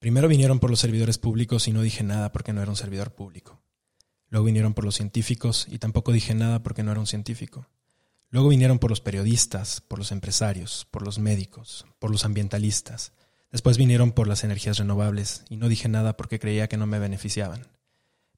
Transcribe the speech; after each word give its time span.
Primero 0.00 0.28
vinieron 0.28 0.60
por 0.60 0.70
los 0.70 0.80
servidores 0.80 1.18
públicos 1.18 1.68
y 1.68 1.72
no 1.72 1.82
dije 1.82 2.02
nada 2.02 2.32
porque 2.32 2.54
no 2.54 2.62
era 2.62 2.70
un 2.70 2.76
servidor 2.76 3.14
público. 3.14 3.60
Luego 4.30 4.46
vinieron 4.46 4.72
por 4.72 4.86
los 4.86 4.94
científicos 4.94 5.66
y 5.70 5.78
tampoco 5.78 6.10
dije 6.10 6.34
nada 6.34 6.62
porque 6.62 6.82
no 6.82 6.90
era 6.90 7.00
un 7.00 7.06
científico. 7.06 7.68
Luego 8.30 8.48
vinieron 8.48 8.78
por 8.78 8.88
los 8.88 9.02
periodistas, 9.02 9.82
por 9.82 9.98
los 9.98 10.10
empresarios, 10.10 10.86
por 10.90 11.02
los 11.02 11.18
médicos, 11.18 11.84
por 11.98 12.10
los 12.10 12.24
ambientalistas. 12.24 13.12
Después 13.52 13.76
vinieron 13.76 14.12
por 14.12 14.26
las 14.26 14.42
energías 14.42 14.78
renovables 14.78 15.44
y 15.50 15.58
no 15.58 15.68
dije 15.68 15.90
nada 15.90 16.16
porque 16.16 16.38
creía 16.38 16.66
que 16.66 16.78
no 16.78 16.86
me 16.86 16.98
beneficiaban. 16.98 17.66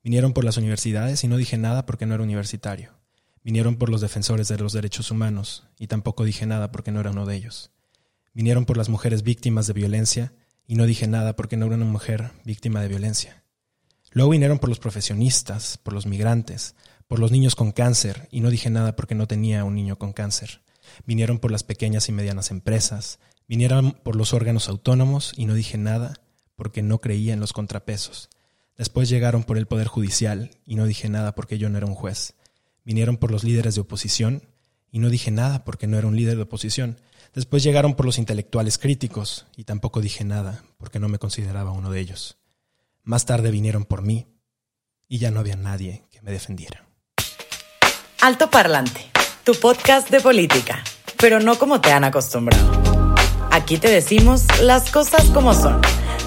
Vinieron 0.03 0.33
por 0.33 0.42
las 0.42 0.56
universidades 0.56 1.23
y 1.23 1.29
no 1.29 1.37
dije 1.37 1.59
nada 1.59 1.87
porque 1.87 2.06
no 2.06 2.15
era 2.15 2.25
universitario. 2.25 2.91
Vinieron 3.45 3.77
por 3.77 3.89
los 3.89 4.01
defensores 4.01 4.48
de 4.48 4.59
los 4.59 4.73
derechos 4.73 5.12
humanos 5.12 5.69
y 5.79 5.87
tampoco 5.87 6.25
dije 6.25 6.45
nada 6.45 6.73
porque 6.73 6.91
no 6.91 6.98
era 6.98 7.12
uno 7.12 7.25
de 7.25 7.37
ellos. 7.37 7.70
Vinieron 8.34 8.65
por 8.65 8.77
las 8.77 8.89
mujeres 8.89 9.23
víctimas 9.23 9.69
de 9.69 9.75
violencia 9.75 10.33
y 10.66 10.77
no 10.77 10.87
dije 10.87 11.07
nada 11.07 11.37
porque 11.37 11.57
no 11.57 11.66
era 11.66 11.77
una 11.77 11.84
mujer 11.84 12.33
víctima 12.45 12.81
de 12.81 12.89
violencia. 12.89 13.42
Luego 14.12 14.31
vinieron 14.31 14.59
por 14.59 14.69
los 14.69 14.78
profesionistas, 14.78 15.78
por 15.78 15.95
los 15.95 16.06
migrantes, 16.06 16.75
por 17.09 17.19
los 17.19 17.31
niños 17.31 17.55
con 17.55 17.73
cáncer 17.73 18.28
y 18.31 18.41
no 18.41 18.50
dije 18.50 18.70
nada 18.70 18.97
porque 18.97 19.14
no 19.14 19.27
tenía 19.27 19.64
un 19.64 19.75
niño 19.75 19.98
con 19.98 20.12
cáncer. 20.12 20.62
Vinieron 21.06 21.39
por 21.39 21.51
las 21.51 21.62
pequeñas 21.62 22.09
y 22.09 22.12
medianas 22.12 22.51
empresas, 22.51 23.19
vinieron 23.48 23.92
por 24.03 24.17
los 24.17 24.34
órganos 24.34 24.69
autónomos 24.69 25.33
y 25.36 25.47
no 25.47 25.55
dije 25.55 25.78
nada 25.78 26.14
porque 26.56 26.83
no 26.83 27.01
creía 27.01 27.33
en 27.33 27.41
los 27.41 27.53
contrapesos. 27.53 28.29
Después 28.77 29.08
llegaron 29.08 29.45
por 29.45 29.58
el 29.58 29.67
Poder 29.67 29.86
Judicial 29.86 30.51
y 30.67 30.77
no 30.77 30.86
dije 30.86 31.08
nada 31.08 31.34
porque 31.34 31.58
yo 31.58 31.69
no 31.69 31.79
era 31.79 31.86
un 31.86 31.95
juez. 31.95 32.34
Vinieron 32.84 33.17
por 33.17 33.31
los 33.31 33.45
líderes 33.45 33.75
de 33.75 33.81
oposición 33.81 34.42
y 34.91 34.98
no 34.98 35.08
dije 35.08 35.31
nada 35.31 35.64
porque 35.64 35.86
no 35.86 35.98
era 35.98 36.06
un 36.06 36.17
líder 36.17 36.36
de 36.36 36.42
oposición. 36.42 36.98
Después 37.34 37.62
llegaron 37.62 37.94
por 37.94 38.05
los 38.05 38.19
intelectuales 38.19 38.77
críticos 38.77 39.47
y 39.56 39.64
tampoco 39.64 40.00
dije 40.02 40.22
nada 40.22 40.62
porque 40.77 40.98
no 40.98 41.08
me 41.08 41.19
consideraba 41.19 41.70
uno 41.70 41.91
de 41.91 42.00
ellos. 42.00 42.36
Más 43.05 43.24
tarde 43.24 43.50
vinieron 43.50 43.86
por 43.86 44.02
mí 44.02 44.27
y 45.08 45.19
ya 45.19 45.30
no 45.30 45.41
había 45.41 45.56
nadie 45.56 46.05
que 46.11 46.20
me 46.20 46.30
defendiera. 46.30 46.84
Alto 48.20 48.50
Parlante, 48.50 49.11
tu 49.44 49.55
podcast 49.55 50.11
de 50.11 50.20
política, 50.20 50.84
pero 51.19 51.41
no 51.41 51.58
como 51.58 51.80
te 51.80 51.91
han 51.91 52.05
acostumbrado. 52.05 53.14
Aquí 53.50 53.78
te 53.78 53.89
decimos 53.89 54.44
las 54.61 54.91
cosas 54.91 55.24
como 55.30 55.55
son. 55.55 55.80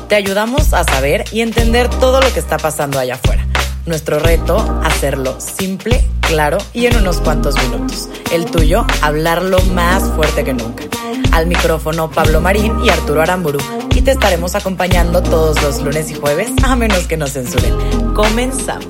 Te 0.09 0.15
ayudamos 0.15 0.73
a 0.73 0.83
saber 0.83 1.23
y 1.31 1.41
entender 1.41 1.87
todo 1.87 2.19
lo 2.19 2.33
que 2.33 2.39
está 2.39 2.57
pasando 2.57 2.97
allá 2.97 3.15
afuera. 3.15 3.47
Nuestro 3.85 4.17
reto, 4.17 4.57
hacerlo 4.95 5.35
simple, 5.41 6.01
claro 6.21 6.57
y 6.73 6.85
en 6.85 6.95
unos 6.95 7.19
cuantos 7.19 7.55
minutos. 7.61 8.07
El 8.31 8.45
tuyo, 8.45 8.85
hablarlo 9.01 9.61
más 9.73 10.03
fuerte 10.13 10.45
que 10.45 10.53
nunca. 10.53 10.85
Al 11.33 11.47
micrófono 11.47 12.09
Pablo 12.09 12.39
Marín 12.39 12.73
y 12.81 12.89
Arturo 12.89 13.21
Aramburu. 13.21 13.59
Y 13.93 14.01
te 14.01 14.11
estaremos 14.11 14.55
acompañando 14.55 15.21
todos 15.21 15.61
los 15.61 15.81
lunes 15.81 16.09
y 16.11 16.13
jueves, 16.13 16.49
a 16.63 16.77
menos 16.77 17.07
que 17.07 17.17
nos 17.17 17.33
censuren. 17.33 17.73
Comenzamos. 18.13 18.87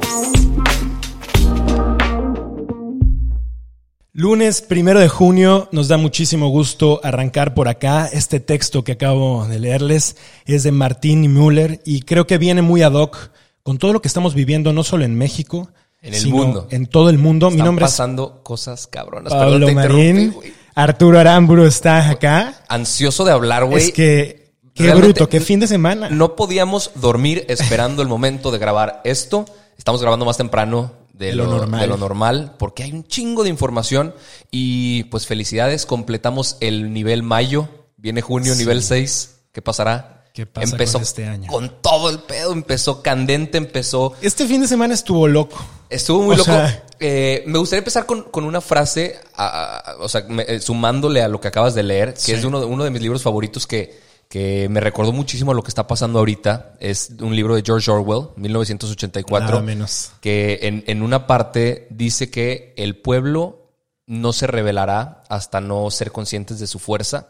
Lunes 4.13 4.61
primero 4.61 4.99
de 4.99 5.09
junio, 5.09 5.69
nos 5.71 5.87
da 5.87 5.97
muchísimo 5.97 6.49
gusto 6.49 7.01
arrancar 7.03 7.55
por 7.55 7.67
acá. 7.67 8.05
Este 8.05 8.39
texto 8.39 8.83
que 8.83 8.91
acabo 8.91 9.47
de 9.47 9.59
leerles 9.59 10.17
es 10.45 10.61
de 10.61 10.71
Martín 10.71 11.33
Müller 11.33 11.81
y 11.83 12.01
creo 12.01 12.27
que 12.27 12.37
viene 12.37 12.61
muy 12.61 12.83
ad 12.83 12.93
hoc 12.93 13.31
con 13.63 13.79
todo 13.79 13.93
lo 13.93 14.01
que 14.03 14.07
estamos 14.07 14.35
viviendo, 14.35 14.71
no 14.73 14.83
solo 14.83 15.05
en 15.05 15.17
México, 15.17 15.71
en 16.05 16.13
el 16.13 16.19
sino 16.21 16.35
mundo. 16.37 16.67
En 16.71 16.85
todo 16.87 17.09
el 17.09 17.17
mundo. 17.17 17.47
Están 17.47 17.57
Mi 17.59 17.65
nombre 17.65 17.83
pasando 17.85 18.41
cosas 18.43 18.87
cabronas. 18.87 19.33
Pablo 19.33 19.65
Perdón, 19.65 19.75
Marín. 19.75 20.35
Arturo 20.75 21.19
Aramburu 21.19 21.65
está 21.65 22.09
acá. 22.09 22.61
Ansioso 22.67 23.23
de 23.25 23.31
hablar, 23.31 23.65
güey. 23.65 23.83
Es 23.83 23.91
que, 23.91 24.51
qué 24.73 24.83
Realmente 24.83 25.07
bruto, 25.09 25.29
qué 25.29 25.39
fin 25.39 25.59
de 25.59 25.67
semana. 25.67 26.09
No 26.09 26.35
podíamos 26.35 26.91
dormir 26.95 27.45
esperando 27.47 28.01
el 28.01 28.07
momento 28.07 28.51
de 28.51 28.57
grabar 28.57 29.01
esto. 29.05 29.45
Estamos 29.77 30.01
grabando 30.01 30.25
más 30.25 30.37
temprano 30.37 30.91
de, 31.13 31.27
De 31.27 31.33
lo, 31.33 31.45
lo 31.45 31.57
normal. 31.57 31.79
de 31.81 31.87
lo 31.87 31.97
normal 31.97 32.53
porque 32.59 32.83
hay 32.83 32.91
un 32.91 33.05
chingo 33.07 33.43
de 33.43 33.49
información 33.49 34.13
y 34.51 35.05
pues 35.05 35.25
felicidades, 35.27 35.85
completamos 35.85 36.57
el 36.59 36.91
nivel 36.91 37.23
mayo, 37.23 37.69
viene 37.97 38.21
junio, 38.21 38.53
Sí. 38.53 38.59
nivel 38.59 38.83
6, 38.83 39.35
¿qué 39.53 39.61
pasará? 39.61 40.14
¿Qué 40.35 40.45
pasa 40.45 40.69
empezó 40.69 40.93
con 40.99 41.01
este 41.03 41.25
año? 41.25 41.49
Con 41.49 41.81
todo 41.81 42.09
el 42.11 42.19
pedo, 42.19 42.51
empezó 42.51 43.01
candente, 43.01 43.57
empezó 43.57 44.13
Este 44.21 44.45
fin 44.47 44.61
de 44.61 44.67
semana 44.67 44.93
estuvo 44.93 45.27
loco. 45.27 45.57
Estuvo 45.89 46.21
muy 46.23 46.35
O 46.35 46.37
loco. 46.39 46.51
sea- 46.51 46.83
Eh, 46.99 47.43
me 47.47 47.57
gustaría 47.57 47.79
empezar 47.79 48.05
con, 48.05 48.23
con 48.23 48.43
una 48.43 48.59
frase, 48.61 49.17
a- 49.35 49.77
a- 49.79 49.95
o 49.99 50.07
sea, 50.09 50.25
me- 50.27 50.43
eh, 50.47 50.59
sumándole 50.59 51.21
a 51.23 51.27
lo 51.29 51.39
que 51.41 51.47
acabas 51.47 51.73
de 51.73 51.83
leer, 51.83 52.13
que 52.13 52.19
Sí. 52.19 52.31
es 52.33 52.41
de 52.41 52.47
uno, 52.47 52.59
de 52.59 52.65
uno 52.65 52.83
de 52.83 52.89
mis 52.89 53.01
libros 53.01 53.21
favoritos 53.23 53.65
que, 53.65 53.97
que 54.29 54.67
me 54.69 54.79
recordó 54.81 55.11
muchísimo 55.13 55.53
lo 55.53 55.61
que 55.63 55.69
está 55.69 55.87
pasando 55.87 56.19
ahorita. 56.19 56.73
Es 56.81 57.11
un 57.21 57.33
libro 57.35 57.55
de 57.55 57.63
George 57.65 57.89
Orwell, 57.91 58.29
1984. 58.35 59.47
Nada 59.49 59.61
menos. 59.61 60.11
Que 60.21 60.59
en, 60.63 60.83
en 60.87 61.01
una 61.01 61.27
parte 61.27 61.87
dice 61.91 62.29
que 62.29 62.73
el 62.77 62.97
pueblo 62.97 63.71
no 64.07 64.33
se 64.33 64.47
rebelará 64.47 65.23
hasta 65.29 65.61
no 65.61 65.89
ser 65.91 66.11
conscientes 66.11 66.59
de 66.59 66.67
su 66.67 66.79
fuerza, 66.79 67.29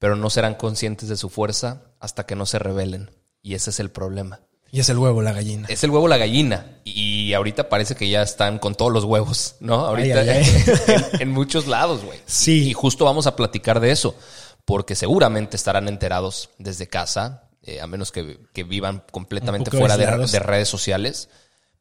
pero 0.00 0.16
no 0.16 0.30
serán 0.30 0.54
conscientes 0.54 1.08
de 1.08 1.16
su 1.16 1.28
fuerza 1.28 1.82
hasta 2.00 2.26
que 2.26 2.34
no 2.34 2.46
se 2.46 2.58
rebelen. 2.58 3.10
Y 3.42 3.54
ese 3.54 3.70
es 3.70 3.78
el 3.78 3.90
problema. 3.90 4.40
Y 4.72 4.80
es 4.80 4.88
el 4.88 4.98
huevo, 4.98 5.20
la 5.20 5.32
gallina. 5.32 5.68
Es 5.68 5.84
el 5.84 5.90
huevo 5.90 6.08
la 6.08 6.16
gallina. 6.16 6.78
Y 6.84 7.34
ahorita 7.34 7.68
parece 7.68 7.94
que 7.96 8.08
ya 8.08 8.22
están 8.22 8.58
con 8.58 8.74
todos 8.74 8.92
los 8.92 9.04
huevos, 9.04 9.56
¿no? 9.60 9.86
Ahorita 9.86 10.20
Ay, 10.20 10.28
ay, 10.28 10.44
ay. 10.88 10.94
En, 11.14 11.22
en 11.22 11.30
muchos 11.30 11.66
lados, 11.66 12.02
güey. 12.02 12.18
Sí. 12.24 12.70
Y 12.70 12.72
justo 12.72 13.04
vamos 13.04 13.26
a 13.26 13.36
platicar 13.36 13.78
de 13.78 13.90
eso. 13.90 14.16
Porque 14.64 14.94
seguramente 14.94 15.56
estarán 15.56 15.86
enterados 15.86 16.50
desde 16.58 16.88
casa, 16.88 17.50
eh, 17.62 17.80
a 17.80 17.86
menos 17.86 18.10
que, 18.10 18.38
que 18.54 18.64
vivan 18.64 19.04
completamente 19.10 19.70
fuera 19.70 19.96
de, 19.98 20.06
de 20.06 20.38
redes 20.38 20.68
sociales. 20.68 21.28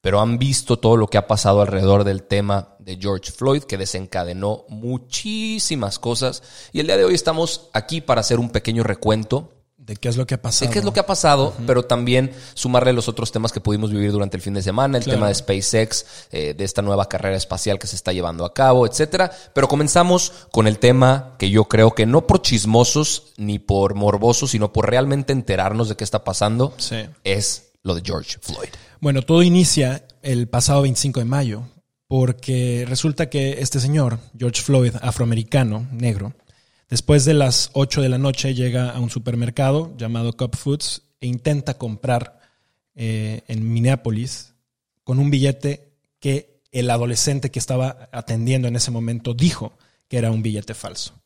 Pero 0.01 0.21
han 0.21 0.37
visto 0.39 0.79
todo 0.79 0.95
lo 0.95 1.07
que 1.07 1.17
ha 1.17 1.27
pasado 1.27 1.61
alrededor 1.61 2.03
del 2.05 2.23
tema 2.23 2.75
de 2.79 2.97
George 2.97 3.31
Floyd, 3.31 3.63
que 3.63 3.77
desencadenó 3.77 4.63
muchísimas 4.69 5.99
cosas. 5.99 6.41
Y 6.71 6.79
el 6.79 6.87
día 6.87 6.97
de 6.97 7.05
hoy 7.05 7.15
estamos 7.15 7.69
aquí 7.73 7.99
para 8.01 8.21
hacer 8.21 8.39
un 8.39 8.49
pequeño 8.49 8.83
recuento 8.83 9.53
¿De 9.77 9.95
qué 9.95 10.07
es 10.07 10.17
lo 10.17 10.27
que 10.27 10.35
ha 10.35 10.41
pasado? 10.41 10.67
de 10.67 10.73
qué 10.73 10.79
es 10.79 10.85
lo 10.85 10.93
que 10.93 10.99
ha 10.99 11.05
pasado, 11.07 11.51
pero 11.65 11.83
también 11.83 12.31
sumarle 12.53 12.93
los 12.93 13.07
otros 13.07 13.31
temas 13.31 13.51
que 13.51 13.59
pudimos 13.59 13.89
vivir 13.89 14.11
durante 14.11 14.37
el 14.37 14.43
fin 14.43 14.53
de 14.53 14.61
semana, 14.61 14.99
el 14.99 15.03
Claro. 15.03 15.17
tema 15.17 15.27
de 15.29 15.33
SpaceX, 15.33 16.05
eh, 16.31 16.53
de 16.53 16.63
esta 16.63 16.83
nueva 16.83 17.09
carrera 17.09 17.35
espacial 17.35 17.79
que 17.79 17.87
se 17.87 17.95
está 17.95 18.13
llevando 18.13 18.45
a 18.45 18.53
cabo, 18.53 18.85
etcétera. 18.85 19.31
Pero 19.55 19.67
comenzamos 19.67 20.31
con 20.51 20.67
el 20.67 20.77
tema 20.77 21.33
que 21.39 21.49
yo 21.49 21.65
creo 21.65 21.95
que 21.95 22.05
no 22.05 22.27
por 22.27 22.43
chismosos 22.43 23.33
ni 23.37 23.57
por 23.57 23.95
morbosos, 23.95 24.51
sino 24.51 24.71
por 24.71 24.87
realmente 24.91 25.33
enterarnos 25.33 25.89
de 25.89 25.95
qué 25.95 26.03
está 26.03 26.23
pasando, 26.23 26.71
Sí. 26.77 26.97
es 27.23 27.68
lo 27.83 27.95
de 27.95 28.01
George 28.03 28.37
Floyd. 28.41 28.69
Bueno, 28.99 29.21
todo 29.21 29.43
inicia 29.43 30.05
el 30.21 30.47
pasado 30.47 30.81
25 30.81 31.19
de 31.19 31.25
mayo, 31.25 31.63
porque 32.07 32.85
resulta 32.87 33.29
que 33.29 33.61
este 33.61 33.79
señor, 33.79 34.19
George 34.37 34.61
Floyd, 34.61 34.95
afroamericano, 35.01 35.87
negro, 35.91 36.33
después 36.89 37.25
de 37.25 37.33
las 37.33 37.69
8 37.73 38.01
de 38.01 38.09
la 38.09 38.17
noche 38.17 38.53
llega 38.53 38.89
a 38.89 38.99
un 38.99 39.09
supermercado 39.09 39.95
llamado 39.97 40.33
Cup 40.33 40.55
Foods 40.55 41.03
e 41.21 41.27
intenta 41.27 41.77
comprar 41.77 42.39
eh, 42.95 43.43
en 43.47 43.71
Minneapolis 43.71 44.53
con 45.03 45.19
un 45.19 45.29
billete 45.29 45.93
que 46.19 46.61
el 46.71 46.89
adolescente 46.89 47.51
que 47.51 47.59
estaba 47.59 48.09
atendiendo 48.11 48.67
en 48.67 48.75
ese 48.75 48.91
momento 48.91 49.33
dijo 49.33 49.77
que 50.07 50.17
era 50.17 50.31
un 50.31 50.41
billete 50.41 50.73
falso. 50.73 51.18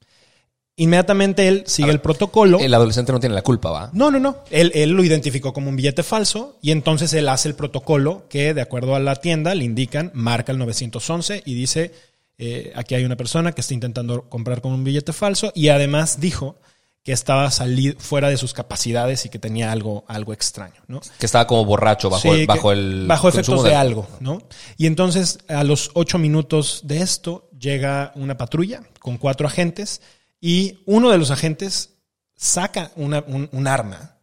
Inmediatamente 0.76 1.48
él 1.48 1.64
sigue 1.68 1.92
el 1.92 2.02
protocolo. 2.02 2.60
El 2.60 2.74
adolescente 2.74 3.12
no 3.12 3.20
tiene 3.20 3.36
la 3.36 3.44
culpa, 3.44 3.70
¿va? 3.70 3.90
No, 3.94 4.10
no, 4.10 4.20
no. 4.20 4.38
Él, 4.50 4.72
él 4.74 4.90
lo 4.92 5.04
identificó 5.04 5.54
como 5.54 5.70
un 5.70 5.76
billete 5.76 6.02
falso 6.02 6.58
y 6.62 6.72
entonces 6.72 7.14
él 7.14 7.30
hace 7.30 7.48
el 7.48 7.56
protocolo 7.56 8.26
que, 8.28 8.56
de 8.56 8.62
acuerdo 8.62 8.96
a 8.96 9.00
la 9.00 9.16
tienda, 9.18 9.54
le 9.54 9.66
indican, 9.66 10.10
marca 10.16 10.52
el 10.52 10.58
911 10.58 11.44
y 11.46 11.54
dice, 11.54 11.92
eh, 12.40 12.74
aquí 12.76 12.96
hay 12.96 13.06
una 13.06 13.16
persona 13.16 13.52
que 13.52 13.62
está 13.62 13.76
intentando 13.76 14.24
comprar 14.30 14.62
con 14.62 14.72
un 14.72 14.84
billete 14.84 15.14
falso 15.14 15.52
y 15.54 15.70
además 15.70 16.20
dijo 16.20 16.58
que 17.04 17.12
estaba 17.12 17.52
salido 17.52 18.00
fuera 18.00 18.30
de 18.30 18.38
sus 18.38 18.54
capacidades 18.54 19.26
y 19.26 19.30
que 19.30 19.38
tenía 19.38 19.72
algo, 19.72 20.06
algo 20.08 20.34
extraño, 20.34 20.82
¿no? 20.88 21.02
Que 21.20 21.26
estaba 21.26 21.46
como 21.46 21.66
borracho 21.66 22.10
bajo, 22.10 22.22
Sí, 22.22 22.42
el, 22.42 22.48
bajo 22.48 22.72
el 22.72 23.06
bajo 23.08 23.30
efectos 23.30 23.64
de, 23.64 23.76
algo, 23.76 24.08
¿no? 24.22 24.42
Y 24.78 24.88
entonces 24.88 25.40
a 25.50 25.64
los 25.64 25.92
ocho 25.94 26.18
minutos 26.18 26.82
de 26.86 27.02
esto 27.02 27.50
llega 27.60 28.14
una 28.16 28.38
patrulla 28.38 28.84
con 29.00 29.18
cuatro 29.18 29.48
agentes 29.48 30.02
y 30.46 30.84
uno 30.88 31.10
de 31.10 31.18
los 31.18 31.32
agentes 31.32 31.92
saca 32.36 32.92
una- 32.98 33.24
un, 33.26 33.48
un 33.54 33.66
arma, 33.66 34.18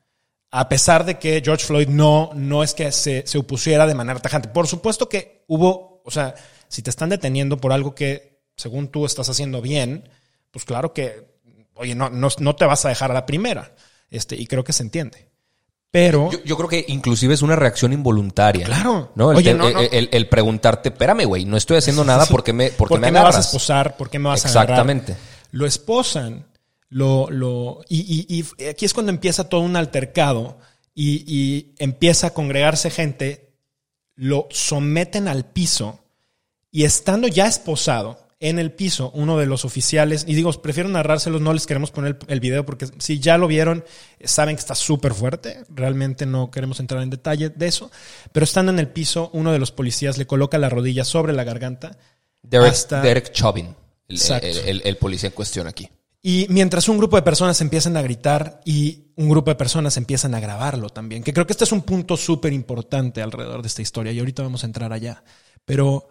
a 0.50 0.68
pesar 0.68 1.06
de 1.06 1.18
que 1.18 1.40
George 1.42 1.64
Floyd 1.64 1.88
no, 1.88 2.30
no 2.34 2.62
es 2.62 2.74
que 2.74 2.92
se, 2.92 3.26
se 3.26 3.38
opusiera 3.38 3.86
de 3.86 3.94
manera 3.94 4.20
tajante. 4.20 4.48
Por 4.48 4.66
supuesto 4.66 5.08
que 5.08 5.44
hubo, 5.48 6.02
o 6.04 6.10
sea, 6.10 6.34
si 6.68 6.82
te 6.82 6.90
están 6.90 7.08
deteniendo 7.08 7.56
por 7.56 7.72
algo 7.72 7.94
que 7.94 8.42
según 8.54 8.88
tú 8.88 9.06
estás 9.06 9.30
haciendo 9.30 9.62
bien, 9.62 10.10
pues 10.50 10.66
claro 10.66 10.92
que, 10.92 11.38
oye, 11.74 11.94
no, 11.94 12.10
no, 12.10 12.28
no 12.38 12.54
te 12.54 12.66
vas 12.66 12.84
a 12.84 12.90
dejar 12.90 13.10
a 13.10 13.14
la 13.14 13.24
primera. 13.24 13.74
Este, 14.10 14.36
y 14.36 14.46
creo 14.46 14.62
que 14.62 14.74
se 14.74 14.82
entiende. 14.82 15.30
Pero, 15.90 16.30
Yo, 16.30 16.44
yo 16.44 16.56
creo 16.58 16.68
que 16.68 16.84
inclusive 16.88 17.32
es 17.32 17.40
una 17.42 17.56
reacción 17.56 17.94
involuntaria. 17.94 18.66
Claro. 18.66 19.10
¿no? 19.14 19.30
El, 19.32 19.38
Oye, 19.38 19.54
no, 19.54 19.70
no. 19.70 19.80
el- 19.80 19.88
el- 19.94 20.08
el 20.12 20.28
preguntarte, 20.28 20.90
espérame, 20.90 21.24
güey, 21.24 21.46
no 21.46 21.56
estoy 21.56 21.78
haciendo 21.78 22.04
nada 22.04 22.26
porque 22.26 22.52
me, 22.52 22.70
porque 22.70 22.90
¿por 22.94 23.00
me 23.00 23.06
qué 23.06 23.12
me 23.12 23.18
vas 23.20 23.24
a 23.24 23.28
agarras?" 23.30 23.46
esposar? 23.46 23.96
¿Por 23.96 24.10
qué 24.10 24.18
me 24.18 24.28
vas 24.28 24.44
a 24.44 24.48
agarrar? 24.50 24.70
Exactamente. 24.80 25.16
Lo 25.50 25.66
esposan, 25.66 26.46
lo, 26.88 27.30
lo, 27.30 27.82
y, 27.88 28.26
y- 28.28 28.44
y 28.58 28.64
aquí 28.66 28.84
es 28.84 28.94
cuando 28.94 29.10
empieza 29.10 29.48
todo 29.48 29.60
un 29.60 29.76
altercado 29.76 30.58
y, 30.94 31.24
y 31.26 31.74
empieza 31.78 32.28
a 32.28 32.34
congregarse 32.34 32.90
gente, 32.90 33.52
lo 34.16 34.46
someten 34.50 35.28
al 35.28 35.44
piso 35.46 36.00
y 36.70 36.84
estando 36.84 37.26
ya 37.28 37.46
esposado 37.46 38.18
en 38.42 38.58
el 38.58 38.72
piso, 38.72 39.10
uno 39.14 39.36
de 39.36 39.44
los 39.44 39.66
oficiales, 39.66 40.24
y 40.26 40.34
digo, 40.34 40.50
prefiero 40.62 40.88
narrárselos, 40.88 41.42
no 41.42 41.52
les 41.52 41.66
queremos 41.66 41.90
poner 41.90 42.16
el, 42.26 42.32
el 42.32 42.40
video 42.40 42.64
porque 42.64 42.86
si 42.98 43.20
ya 43.20 43.36
lo 43.36 43.46
vieron, 43.46 43.84
saben 44.24 44.56
que 44.56 44.60
está 44.60 44.74
súper 44.74 45.12
fuerte, 45.12 45.62
realmente 45.68 46.24
no 46.24 46.50
queremos 46.50 46.80
entrar 46.80 47.02
en 47.02 47.10
detalle 47.10 47.50
de 47.50 47.66
eso, 47.66 47.90
pero 48.32 48.44
estando 48.44 48.72
en 48.72 48.78
el 48.78 48.88
piso, 48.88 49.28
uno 49.34 49.52
de 49.52 49.58
los 49.58 49.72
policías 49.72 50.16
le 50.16 50.26
coloca 50.26 50.56
la 50.56 50.70
rodilla 50.70 51.04
sobre 51.04 51.34
la 51.34 51.44
garganta 51.44 51.98
Derek, 52.42 52.70
Hasta- 52.72 53.02
Derek 53.02 53.32
Chauvin, 53.32 53.76
el, 54.84 54.96
policía 54.96 55.28
en 55.28 55.34
cuestión 55.34 55.66
aquí. 55.66 55.88
Y 56.22 56.46
mientras 56.50 56.88
un 56.88 56.98
grupo 56.98 57.16
de 57.16 57.22
personas 57.22 57.60
empiezan 57.60 57.96
a 57.96 58.02
gritar 58.02 58.60
y 58.64 59.06
un 59.16 59.28
grupo 59.30 59.50
de 59.50 59.54
personas 59.54 59.96
empiezan 59.96 60.34
a 60.34 60.40
grabarlo 60.40 60.90
también, 60.90 61.22
que 61.22 61.32
creo 61.32 61.46
que 61.46 61.52
este 61.54 61.64
es 61.64 61.72
un 61.72 61.82
punto 61.82 62.16
súper 62.16 62.52
importante 62.52 63.22
alrededor 63.22 63.62
de 63.62 63.68
esta 63.68 63.82
historia 63.82 64.12
y 64.12 64.18
ahorita 64.18 64.42
vamos 64.42 64.62
a 64.62 64.66
entrar 64.66 64.92
allá. 64.92 65.24
Pero 65.64 66.08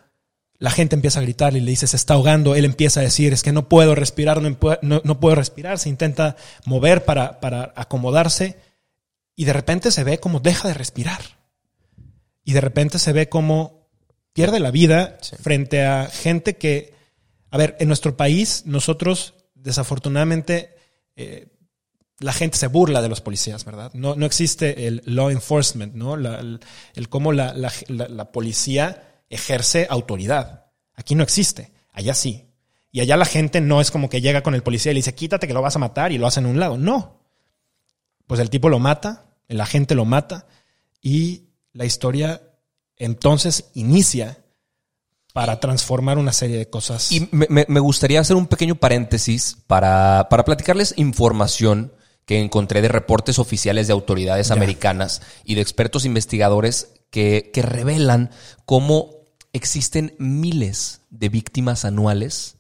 la 0.57 0.71
gente 0.71 0.95
empieza 0.95 1.19
a 1.19 1.23
gritar 1.23 1.55
y 1.55 1.59
le 1.59 1.69
dice, 1.69 1.85
se 1.87 1.95
está 1.95 2.15
ahogando, 2.15 2.55
él 2.55 2.65
empieza 2.65 2.99
a 3.01 3.03
decir, 3.03 3.33
es 3.33 3.43
que 3.43 3.51
no 3.51 3.69
puedo 3.69 3.93
respirar, 3.95 4.41
no- 4.41 5.01
no 5.03 5.19
puedo 5.19 5.35
respirar, 5.35 5.77
se 5.77 5.89
intenta 5.89 6.35
mover 6.65 7.05
para, 7.05 7.39
para 7.39 7.71
acomodarse 7.75 8.57
y 9.35 9.45
de 9.45 9.53
repente 9.53 9.91
se 9.91 10.03
ve 10.03 10.19
como 10.19 10.39
deja 10.39 10.67
de 10.67 10.73
respirar. 10.73 11.21
Y 12.43 12.53
de 12.53 12.61
repente 12.61 12.97
se 12.97 13.13
ve 13.13 13.29
como 13.29 13.87
pierde 14.33 14.59
la 14.59 14.71
vida 14.71 15.17
frente 15.41 15.85
a 15.85 16.07
gente 16.07 16.57
que, 16.57 16.93
a 17.51 17.57
ver, 17.57 17.75
en 17.79 17.87
nuestro 17.87 18.15
país 18.17 18.63
nosotros 18.65 19.33
desafortunadamente 19.55 20.75
eh, 21.15 21.47
la 22.19 22.33
gente 22.33 22.57
se 22.57 22.67
burla 22.67 23.01
de 23.01 23.09
los 23.09 23.21
policías, 23.21 23.63
¿verdad? 23.65 23.91
No, 23.93 24.15
no 24.15 24.25
existe 24.25 24.87
el 24.87 25.01
law 25.05 25.29
enforcement, 25.29 25.93
¿no? 25.95 26.17
La- 26.17 26.39
el, 26.39 27.09
cómo 27.09 27.31
la, 27.31 27.53
la- 27.53 27.71
la- 27.87 28.07
la 28.09 28.31
policía 28.31 29.21
ejerce 29.29 29.87
autoridad. 29.89 30.65
Aquí 30.95 31.15
no 31.15 31.23
existe, 31.23 31.71
allá 31.93 32.13
sí. 32.13 32.45
Y 32.91 33.01
allá 33.01 33.15
la 33.17 33.25
gente 33.25 33.61
no 33.61 33.79
es 33.81 33.91
como 33.91 34.09
que 34.09 34.19
llega 34.21 34.41
con 34.43 34.55
el 34.55 34.63
policía 34.63 34.91
y 34.91 34.95
le 34.95 34.99
dice, 34.99 35.15
quítate 35.15 35.47
que 35.47 35.53
lo 35.53 35.61
vas 35.61 35.75
a 35.75 35.79
matar 35.79 36.11
y 36.11 36.17
lo 36.17 36.27
hacen 36.27 36.45
a 36.45 36.49
un 36.49 36.59
lado. 36.59 36.77
No. 36.77 37.23
Pues 38.27 38.39
el 38.41 38.49
tipo 38.49 38.67
lo 38.69 38.79
mata, 38.79 39.25
el 39.47 39.61
agente 39.61 39.95
lo 39.95 40.05
mata 40.05 40.47
y 41.01 41.49
la 41.73 41.85
historia 41.85 42.41
entonces 42.97 43.69
inicia 43.75 44.43
para 45.33 45.59
transformar 45.59 46.17
una 46.17 46.33
serie 46.33 46.57
de 46.57 46.69
cosas. 46.69 47.11
Y 47.11 47.27
me, 47.31 47.45
me- 47.49 47.65
me 47.69 47.79
gustaría 47.79 48.19
hacer 48.19 48.35
un 48.35 48.47
pequeño 48.47 48.75
paréntesis 48.75 49.57
para, 49.67 50.27
para 50.29 50.43
platicarles 50.45 50.93
información 50.97 51.93
que 52.25 52.39
encontré 52.39 52.81
de 52.81 52.87
reportes 52.89 53.39
oficiales 53.39 53.87
de 53.87 53.93
autoridades 53.93 54.47
Ya. 54.49 54.53
americanas 54.55 55.21
y 55.43 55.55
de 55.55 55.61
expertos 55.61 56.05
investigadores 56.05 56.89
que, 57.09 57.49
que 57.53 57.61
revelan 57.61 58.31
cómo 58.65 59.11
existen 59.53 60.15
miles 60.19 61.01
de 61.09 61.29
víctimas 61.29 61.85
anuales 61.85 62.57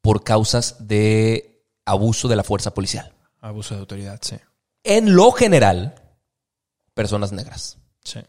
por 0.00 0.22
causas 0.22 0.76
de 0.86 1.64
abuso 1.84 2.28
de 2.28 2.36
la 2.36 2.44
fuerza 2.44 2.72
policial. 2.72 3.12
Abuso 3.40 3.74
de 3.74 3.80
autoridad, 3.80 4.18
sí. 4.22 4.36
En 4.84 5.14
lo 5.16 5.32
general, 5.32 5.94
personas 6.94 7.32
negras 7.32 7.78
Sí, 8.04 8.20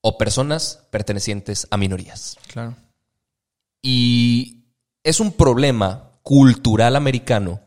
o 0.00 0.16
personas 0.16 0.80
pertenecientes 0.90 1.66
a 1.70 1.76
minorías. 1.76 2.36
claro. 2.46 2.74
Y 3.82 4.64
es 5.02 5.20
un 5.20 5.32
problema 5.32 6.12
cultural 6.22 6.96
americano, 6.96 7.60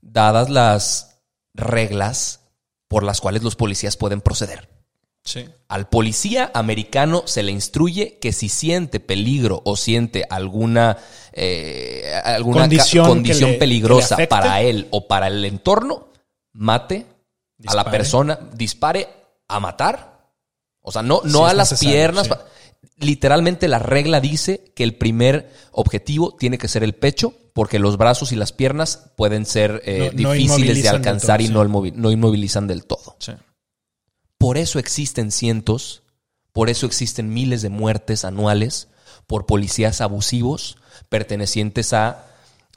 dadas 0.00 0.48
las 0.48 1.20
reglas 1.54 2.40
por 2.88 3.02
las 3.02 3.20
cuales 3.20 3.42
los 3.42 3.56
policías 3.56 3.96
pueden 3.96 4.20
proceder. 4.20 4.68
Sí. 5.24 5.44
Al 5.68 5.88
policía 5.88 6.50
americano 6.54 7.22
se 7.26 7.42
le 7.42 7.52
instruye 7.52 8.18
que 8.18 8.32
si 8.32 8.48
siente 8.48 8.98
peligro 8.98 9.60
o 9.64 9.76
siente 9.76 10.24
alguna, 10.30 10.96
eh, 11.32 12.10
alguna 12.24 12.60
Condición 12.62 13.22
le- 13.52 13.58
peligrosa 13.58 14.16
para 14.28 14.62
él 14.62 14.88
o 14.90 15.06
para 15.06 15.26
el 15.26 15.44
entorno, 15.44 16.08
mate 16.54 17.04
a 17.66 17.74
la 17.74 17.84
persona, 17.90 18.38
dispare 18.54 19.08
a 19.48 19.60
matar. 19.60 20.30
O 20.80 20.92
sea, 20.92 21.02
no, 21.02 21.20
no 21.24 21.46
a 21.46 21.52
las 21.52 21.72
necesario, 21.72 21.92
piernas. 21.98 22.26
sí. 22.26 22.32
Literalmente 22.98 23.68
la 23.68 23.78
regla 23.78 24.20
dice 24.20 24.72
que 24.74 24.84
el 24.84 24.94
primer 24.96 25.52
objetivo 25.72 26.34
tiene 26.36 26.58
que 26.58 26.68
ser 26.68 26.82
el 26.82 26.94
pecho, 26.94 27.32
porque 27.52 27.78
los 27.78 27.96
brazos 27.96 28.32
y 28.32 28.36
las 28.36 28.52
piernas 28.52 29.10
pueden 29.16 29.46
ser 29.46 29.82
eh, 29.84 30.10
No- 30.14 30.28
no 30.28 30.32
difíciles 30.32 30.82
de 30.82 30.88
alcanzar 30.88 31.38
todo, 31.38 31.44
y 31.44 31.48
sí. 31.48 31.52
no, 31.52 31.64
inmovi- 31.64 31.92
no 31.94 32.10
inmovilizan 32.10 32.66
del 32.66 32.84
todo. 32.84 33.16
Sí. 33.18 33.32
Por 34.38 34.58
eso 34.58 34.78
existen 34.78 35.32
cientos, 35.32 36.02
por 36.52 36.70
eso 36.70 36.86
existen 36.86 37.32
miles 37.32 37.62
de 37.62 37.68
muertes 37.68 38.24
anuales 38.24 38.88
por 39.26 39.46
policías 39.46 40.00
abusivos 40.00 40.76
pertenecientes 41.08 41.92
a, 41.92 42.26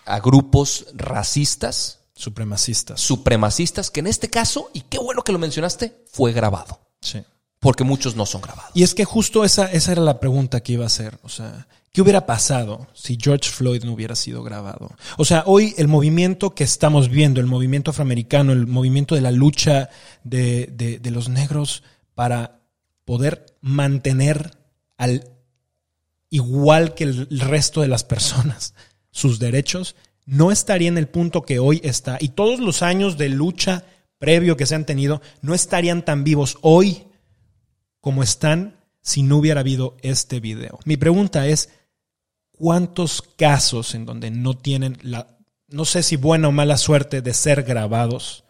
a 0.06 0.20
grupos 0.20 0.86
racistas, 0.94 2.00
Supremacistas. 2.16 3.00
supremacistas, 3.02 3.90
que 3.90 4.00
en 4.02 4.08
este 4.08 4.30
caso, 4.30 4.70
y 4.74 4.82
qué 4.82 5.00
bueno 5.00 5.24
que 5.24 5.32
lo 5.32 5.40
mencionaste, 5.40 5.96
fue 6.12 6.34
grabado. 6.34 6.80
Sí. 7.02 7.24
Porque 7.62 7.84
muchos 7.86 8.16
no 8.18 8.26
son 8.26 8.42
grabados. 8.42 8.72
Y 8.74 8.84
es 8.84 8.94
que 8.94 9.06
justo 9.06 9.46
esa, 9.46 9.72
esa 9.72 9.94
era 9.94 10.02
la 10.02 10.20
pregunta 10.20 10.62
que 10.62 10.74
iba 10.74 10.84
a 10.84 10.88
hacer. 10.88 11.20
O 11.22 11.30
sea, 11.30 11.68
¿qué 11.94 12.02
hubiera 12.02 12.26
pasado 12.26 12.88
si 12.94 13.18
George 13.22 13.50
Floyd 13.50 13.84
no 13.84 13.94
hubiera 13.94 14.16
sido 14.16 14.42
grabado? 14.44 14.92
O 15.18 15.26
sea, 15.26 15.44
hoy 15.46 15.74
el 15.78 15.88
movimiento 15.88 16.56
que 16.56 16.64
estamos 16.64 17.08
viendo, 17.10 17.40
el 17.40 17.46
movimiento 17.46 17.92
afroamericano, 17.92 18.52
el 18.52 18.66
movimiento 18.68 19.14
de 19.16 19.22
la 19.22 19.30
lucha 19.32 19.90
de, 20.24 20.68
de- 20.74 20.98
de 21.00 21.12
los 21.12 21.30
negros 21.30 21.84
para 22.16 22.60
poder 23.06 23.46
mantener 23.62 24.58
al 24.98 25.30
igual 26.32 26.94
que 26.96 27.04
el 27.04 27.40
resto 27.40 27.82
de 27.82 27.88
las 27.88 28.04
personas 28.04 28.74
sus 29.12 29.38
derechos, 29.40 29.96
no 30.26 30.52
estaría 30.52 30.88
en 30.88 30.98
el 30.98 31.08
punto 31.08 31.44
que 31.44 31.60
hoy 31.60 31.80
está. 31.84 32.18
Y 32.22 32.30
todos 32.30 32.60
los 32.60 32.82
años 32.82 33.18
de 33.18 33.30
lucha 33.30 33.84
previo 34.18 34.56
que 34.58 34.66
se 34.66 34.74
han 34.76 34.86
tenido 34.86 35.22
no 35.42 35.54
estarían 35.54 36.04
tan 36.06 36.24
vivos 36.24 36.58
hoy 36.62 37.04
como 38.02 38.24
están 38.24 38.80
si 39.02 39.24
no 39.24 39.38
hubiera 39.38 39.62
habido 39.62 39.98
este 40.02 40.40
video. 40.40 40.80
Mi 40.86 40.98
pregunta 40.98 41.48
es, 41.48 41.70
¿cuántos 42.52 43.22
casos 43.22 43.96
en 43.96 44.06
donde 44.06 44.30
no 44.32 44.56
tienen 44.56 44.98
la, 45.02 45.38
no 45.68 45.86
sé 45.86 46.04
si 46.04 46.18
buena 46.18 46.50
o 46.50 46.52
mala 46.52 46.78
suerte 46.78 47.22
de 47.22 47.34
ser 47.34 47.64
grabados, 47.64 48.44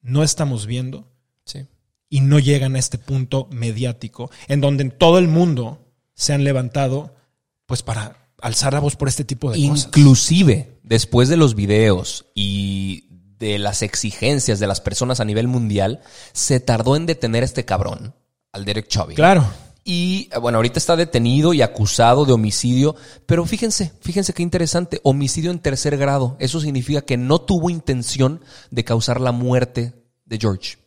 no 0.00 0.22
estamos 0.22 0.66
viendo 0.66 1.10
Sí. 1.44 1.66
y 2.08 2.20
no 2.20 2.38
llegan 2.38 2.74
a 2.74 2.78
este 2.78 2.96
punto 2.98 3.48
mediático 3.50 4.30
en 4.48 4.60
donde 4.60 4.84
en 4.84 4.90
todo 4.90 5.18
el 5.18 5.28
mundo 5.28 5.92
se 6.14 6.32
han 6.32 6.44
levantado 6.44 7.14
pues 7.66 7.82
para 7.82 8.28
alzar 8.40 8.72
la 8.72 8.80
voz 8.80 8.96
por 8.96 9.08
este 9.08 9.24
tipo 9.24 9.50
de 9.50 9.68
cosas? 9.68 9.86
Inclusive, 9.86 10.78
después 10.82 11.28
de 11.28 11.36
los 11.36 11.54
videos 11.54 12.26
y 12.34 13.08
de 13.38 13.58
las 13.58 13.82
exigencias 13.82 14.58
de 14.58 14.66
las 14.66 14.80
personas 14.80 15.20
a 15.20 15.24
nivel 15.24 15.48
mundial, 15.48 16.00
se 16.32 16.60
tardó 16.60 16.96
en 16.96 17.06
detener 17.06 17.42
a 17.42 17.46
este 17.46 17.64
cabrón, 17.64 18.14
al 18.54 18.64
Derek 18.64 18.88
Chauvin. 18.88 19.16
Claro. 19.16 19.44
Y 19.84 20.30
eh, 20.32 20.38
bueno, 20.38 20.56
ahorita 20.56 20.78
está 20.78 20.96
detenido 20.96 21.52
y 21.52 21.60
acusado 21.60 22.24
de 22.24 22.32
homicidio, 22.32 22.96
pero 23.26 23.44
fíjense, 23.44 23.92
fíjense 24.00 24.32
qué 24.32 24.42
interesante, 24.42 25.00
homicidio 25.02 25.50
en 25.50 25.58
tercer 25.58 25.98
grado. 25.98 26.36
Eso 26.40 26.58
significa 26.60 27.02
que 27.02 27.18
no 27.18 27.40
tuvo 27.42 27.68
intención 27.68 28.40
de 28.70 28.84
causar 28.84 29.20
la 29.20 29.32
muerte 29.32 29.92
de 30.24 30.38
George. 30.38 30.78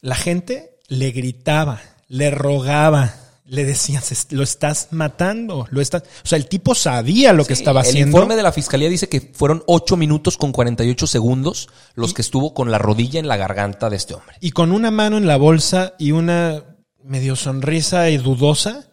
La 0.00 0.14
gente 0.14 0.78
le 0.88 1.10
gritaba, 1.10 1.82
le 2.08 2.30
rogaba, 2.30 3.14
le 3.44 3.64
decían, 3.64 4.02
"Se- 4.02 4.34
lo 4.34 4.42
estás 4.42 4.88
matando, 4.90 5.66
lo 5.70 5.80
estás... 5.82 6.02
O 6.24 6.26
sea, 6.28 6.38
el 6.38 6.48
tipo 6.48 6.74
sabía 6.74 7.32
lo 7.34 7.44
que 7.44 7.52
estaba 7.52 7.82
el 7.82 7.88
haciendo. 7.88 8.16
informe 8.16 8.36
de 8.36 8.42
la 8.42 8.52
fiscalía 8.52 8.88
dice 8.88 9.08
que 9.10 9.20
fueron 9.20 9.62
8 9.66 9.96
minutos 9.98 10.36
con 10.38 10.52
48 10.52 11.06
segundos 11.06 11.68
los 11.94 12.14
que 12.14 12.22
estuvo 12.22 12.54
con 12.54 12.70
la 12.70 12.78
rodilla 12.78 13.20
en 13.20 13.28
la 13.28 13.36
garganta 13.36 13.90
de 13.90 13.96
este 13.96 14.14
hombre. 14.14 14.36
Y 14.40 14.52
con 14.52 14.72
una 14.72 14.90
mano 14.90 15.18
en 15.18 15.26
la 15.26 15.36
bolsa 15.36 15.92
y 15.98 16.12
una 16.12 16.64
medio 17.06 17.36
sonrisa 17.36 18.10
y 18.10 18.16
dudosa, 18.18 18.86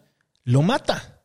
lo 0.44 0.62
mata. 0.62 1.22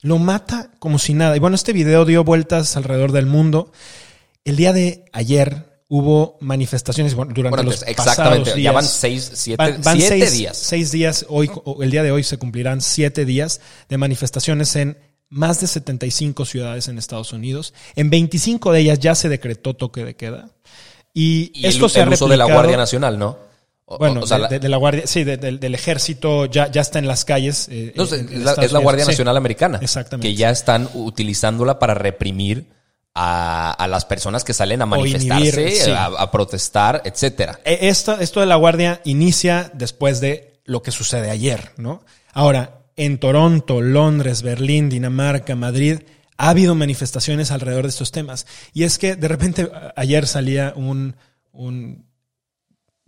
Lo 0.00 0.18
mata 0.18 0.70
como 0.78 0.98
si 0.98 1.14
nada. 1.14 1.36
Y 1.36 1.40
bueno, 1.40 1.56
este 1.56 1.72
video 1.72 2.04
dio 2.04 2.24
vueltas 2.24 2.76
alrededor 2.76 3.12
del 3.12 3.26
mundo. 3.26 3.72
El 4.44 4.56
día 4.56 4.72
de 4.72 5.04
ayer 5.12 5.80
hubo 5.88 6.36
manifestaciones 6.40 7.14
bueno, 7.14 7.32
durante 7.34 7.56
Bueno, 7.56 7.70
los 7.70 7.82
exactamente. 7.82 8.40
pasados 8.50 8.62
Ya 8.62 8.72
van 8.72 8.84
seis, 8.84 9.30
siete, 9.34 9.56
Van- 9.62 9.80
van 9.82 9.96
siete 9.98 10.18
seis, 10.20 10.32
días. 10.32 10.56
Seis 10.58 10.92
días. 10.92 11.26
Hoy, 11.28 11.50
el 11.80 11.90
día 11.90 12.02
de 12.02 12.10
hoy 12.10 12.22
se 12.22 12.36
cumplirán 12.36 12.80
siete 12.82 13.24
días 13.24 13.60
de 13.88 13.96
manifestaciones 13.96 14.76
en 14.76 14.98
más 15.30 15.60
de 15.60 15.66
75 15.66 16.44
ciudades 16.44 16.88
en 16.88 16.98
Estados 16.98 17.32
Unidos. 17.32 17.72
En 17.96 18.10
25 18.10 18.72
de 18.72 18.80
ellas 18.80 18.98
ya 18.98 19.14
se 19.14 19.28
decretó 19.28 19.74
toque 19.74 20.04
de 20.04 20.14
queda. 20.16 20.50
Y, 21.14 21.50
Y 21.54 21.66
esto 21.66 21.86
el, 21.86 21.90
se 21.90 22.00
ha 22.00 22.04
el 22.04 22.12
uso 22.12 22.28
de 22.28 22.36
la 22.36 22.44
Guardia 22.44 22.76
Nacional, 22.76 23.18
¿no? 23.18 23.38
O- 23.86 23.98
Bueno, 23.98 24.20
o 24.22 24.26
sea, 24.26 24.38
de, 24.38 24.42
la- 24.44 24.48
de- 24.48 24.58
de 24.60 24.68
la 24.68 24.76
Guardia, 24.78 25.06
sí, 25.06 25.24
de- 25.24 25.36
del- 25.36 25.74
ejército 25.74 26.46
ya, 26.46 26.70
ya 26.70 26.80
está 26.80 26.98
en 26.98 27.06
las 27.06 27.24
calles. 27.24 27.68
eh, 27.70 27.92
no, 27.96 28.04
en- 28.04 28.08
es, 28.08 28.12
en 28.32 28.44
la, 28.44 28.52
es 28.52 28.72
la. 28.72 28.78
Guardia 28.78 29.04
Sí, 29.04 29.10
Nacional 29.10 29.36
Americana. 29.36 29.78
Exactamente. 29.82 30.28
Que 30.28 30.34
ya 30.34 30.50
están 30.50 30.88
utilizándola 30.94 31.78
para 31.78 31.92
reprimir 31.94 32.66
a, 33.14 33.70
a 33.72 33.86
las 33.86 34.04
personas 34.06 34.42
que 34.42 34.54
salen 34.54 34.82
a 34.82 34.86
manifestarse, 34.86 35.60
inhibir, 35.62 35.70
sí. 35.82 35.90
a, 35.90 36.06
a 36.06 36.30
protestar, 36.30 37.02
etcétera. 37.04 37.60
Eh, 37.64 37.78
Esto, 37.82 38.18
esto 38.18 38.40
de 38.40 38.46
la 38.46 38.56
Guardia 38.56 39.00
inicia 39.04 39.70
después 39.74 40.20
de 40.20 40.60
lo 40.64 40.82
que 40.82 40.90
sucede 40.90 41.30
ayer, 41.30 41.72
¿no? 41.76 42.02
Ahora, 42.32 42.80
en 42.96 43.18
Toronto, 43.18 43.80
Londres, 43.82 44.42
Berlín, 44.42 44.88
Dinamarca, 44.88 45.54
Madrid, 45.56 45.98
ha 46.38 46.48
habido 46.48 46.74
manifestaciones 46.74 47.50
alrededor 47.52 47.84
de 47.84 47.90
estos 47.90 48.10
temas. 48.12 48.46
Y 48.72 48.82
es 48.84 48.98
que 48.98 49.14
de 49.14 49.28
repente 49.28 49.70
ayer 49.94 50.26
salía 50.26 50.72
un, 50.74 51.14
un 51.52 52.06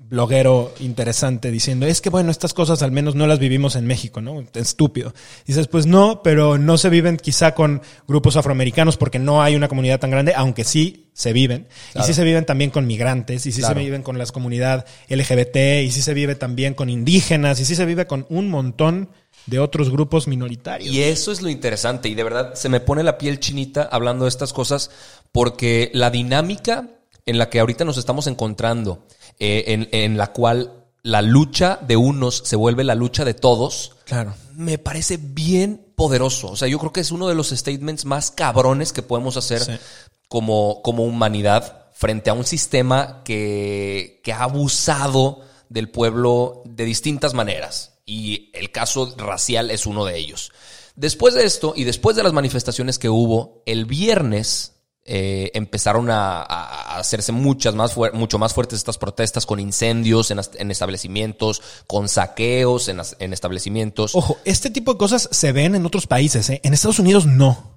bloguero 0.09 0.73
interesante 0.81 1.51
diciendo, 1.51 1.87
es 1.87 2.01
que 2.01 2.11
bueno, 2.11 2.31
estas 2.31 2.55
cosas 2.55 2.83
al 2.83 2.93
menos 2.93 3.15
no 3.15 3.27
las 3.27 3.39
vivimos 3.39 3.77
en 3.77 3.87
México, 3.87 4.21
¿no? 4.21 4.45
Estúpido. 4.55 5.13
Dices, 5.47 5.67
pues 5.67 5.87
no, 5.87 6.23
pero 6.23 6.59
no 6.59 6.79
se 6.79 6.91
viven 6.91 7.17
quizá 7.17 7.55
con 7.55 7.83
grupos 8.07 8.37
afroamericanos 8.37 8.97
porque 8.97 9.19
no 9.19 9.43
hay 9.43 9.57
una 9.57 9.69
comunidad 9.69 9.99
tan 9.99 10.11
grande, 10.11 10.33
aunque 10.35 10.65
sí 10.65 11.11
se 11.13 11.33
viven. 11.33 11.67
Y 11.95 12.03
sí 12.03 12.15
se 12.15 12.25
viven 12.25 12.45
también 12.45 12.71
con 12.71 12.87
migrantes, 12.87 13.47
y 13.47 13.53
sí 13.53 13.61
Claro. 13.61 13.75
se 13.81 13.85
viven 13.85 14.03
con 14.03 14.19
la 14.19 14.27
comunidad 14.27 14.87
LGBT, 15.09 15.83
y 15.83 15.91
sí 15.91 16.03
se 16.03 16.15
vive 16.15 16.35
también 16.35 16.75
con 16.75 16.91
indígenas, 16.91 17.59
y 17.61 17.65
sí 17.65 17.75
se 17.75 17.87
vive 17.87 18.07
con 18.07 18.27
un 18.29 18.51
montón 18.51 19.09
de 19.47 19.59
otros 19.59 19.91
grupos 19.91 20.29
minoritarios. 20.29 20.95
Y 20.95 21.03
eso 21.03 21.33
es 21.33 21.41
lo 21.43 21.49
interesante. 21.49 22.09
Y 22.09 22.15
de 22.15 22.25
verdad 22.25 22.55
se 22.55 22.69
me 22.69 22.81
pone 22.81 23.03
la 23.03 23.17
piel 23.19 23.41
chinita 23.41 23.89
hablando 23.91 24.25
de 24.25 24.29
estas 24.29 24.53
cosas 24.53 24.91
porque 25.33 25.91
la 25.95 26.11
dinámica 26.11 26.89
en 27.27 27.39
la 27.39 27.51
que 27.51 27.61
ahorita 27.61 27.85
nos 27.85 27.99
estamos 27.99 28.27
encontrando, 28.29 29.05
eh, 29.39 29.65
en, 29.69 29.89
en 29.93 30.17
la 30.17 30.33
cual 30.33 30.73
la 31.03 31.23
lucha 31.23 31.79
de 31.87 31.97
unos 31.97 32.43
se 32.45 32.57
vuelve 32.57 32.83
la 32.85 32.95
lucha 32.95 33.25
de 33.25 33.35
todos, 33.35 33.93
Claro. 34.05 34.35
me 34.55 34.79
parece 34.79 35.19
bien 35.21 35.85
poderoso. 35.95 36.49
O 36.49 36.57
sea, 36.57 36.69
yo 36.69 36.79
creo 36.79 36.93
que 36.93 37.01
es 37.01 37.11
uno 37.13 37.29
de 37.29 37.35
los 37.35 37.51
statements 37.51 38.05
más 38.05 38.31
cabrones 38.31 38.93
que 38.93 39.03
podemos 39.03 39.37
hacer 39.37 39.63
Sí. 39.63 39.73
como, 40.29 40.83
como 40.83 41.05
humanidad 41.05 41.85
frente 41.93 42.29
a 42.31 42.35
un 42.35 42.45
sistema 42.45 43.23
que, 43.25 44.21
que 44.25 44.33
ha 44.33 44.43
abusado 44.43 45.41
del 45.69 45.89
pueblo 45.89 46.63
de 46.67 46.85
distintas 46.85 47.35
maneras. 47.35 47.93
Y 48.05 48.51
el 48.55 48.71
caso 48.71 49.15
racial 49.17 49.71
es 49.71 49.87
uno 49.87 50.05
de 50.05 50.17
ellos. 50.19 50.53
Después 50.95 51.35
de 51.35 51.45
esto 51.45 51.73
y 51.77 51.85
después 51.85 52.17
de 52.17 52.23
las 52.23 52.33
manifestaciones 52.33 52.99
que 52.99 53.09
hubo, 53.09 53.63
el 53.67 53.85
viernes 53.85 54.73
eh, 55.07 55.51
empezaron 55.55 56.11
a, 56.11 56.43
a- 56.43 56.99
hacerse 56.99 57.33
muchas 57.33 57.75
más 57.75 57.97
mucho 58.13 58.39
más 58.39 58.53
fuertes 58.55 58.79
estas 58.79 58.99
protestas 58.99 59.47
con 59.47 59.61
incendios 59.61 60.31
en, 60.31 60.41
en 60.59 60.71
establecimientos, 60.71 61.63
con 61.87 62.09
saqueos 62.09 62.89
en, 62.89 63.01
en 63.19 63.33
establecimientos. 63.33 64.15
Ojo, 64.15 64.39
este 64.45 64.71
tipo 64.71 64.93
de 64.93 64.99
cosas 64.99 65.29
se 65.31 65.53
ven 65.53 65.75
en 65.75 65.87
otros 65.87 66.07
países, 66.07 66.51
¿eh? 66.51 66.61
En 66.65 66.75
Estados 66.75 66.99
Unidos 66.99 67.27
no. 67.27 67.77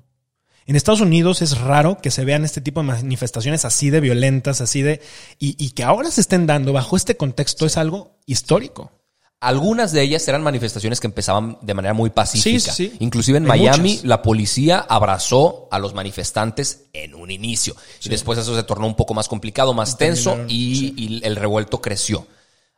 En 0.65 0.75
Estados 0.75 1.01
Unidos 1.01 1.41
es 1.41 1.57
raro 1.59 1.97
que 1.99 2.11
se 2.11 2.25
vean 2.25 2.45
este 2.45 2.61
tipo 2.61 2.81
de 2.81 2.87
manifestaciones 2.87 3.65
así 3.65 3.89
de 3.89 4.01
violentas, 4.01 4.61
así 4.61 4.83
de... 4.83 5.01
Y, 5.39 5.55
y 5.57 5.71
que 5.71 5.83
ahora 5.83 6.11
se 6.11 6.21
estén 6.21 6.45
dando 6.45 6.73
bajo 6.73 6.95
este 6.95 7.17
contexto 7.17 7.65
es 7.65 7.75
algo 7.75 8.19
histórico. 8.27 8.91
Algunas 9.41 9.93
de 9.93 10.01
ellas 10.01 10.27
eran 10.27 10.43
manifestaciones 10.43 10.99
que 10.99 11.07
empezaban 11.07 11.57
de 11.61 11.73
manera 11.73 11.93
muy 11.93 12.09
pacífica. 12.09 12.73
Sí, 12.73 12.89
sí. 12.89 12.97
Inclusive 12.99 13.37
en 13.37 13.49
Hay 13.49 13.61
Miami 13.61 13.91
muchas. 13.91 14.05
la 14.05 14.21
policía 14.21 14.79
abrazó 14.79 15.69
a 15.71 15.79
los 15.79 15.93
manifestantes 15.93 16.87
en 16.91 17.15
un 17.15 17.31
inicio. 17.31 17.73
Y 18.03 18.09
después 18.09 18.37
eso 18.37 18.53
se 18.55 18.63
tornó 18.63 18.85
un 18.85 18.95
poco 18.95 19.13
más 19.13 19.29
complicado, 19.29 19.73
más 19.73 19.97
tenso 19.97 20.37
y, 20.47 20.93
y 20.97 21.21
el 21.25 21.37
revuelto 21.37 21.81
creció. 21.81 22.27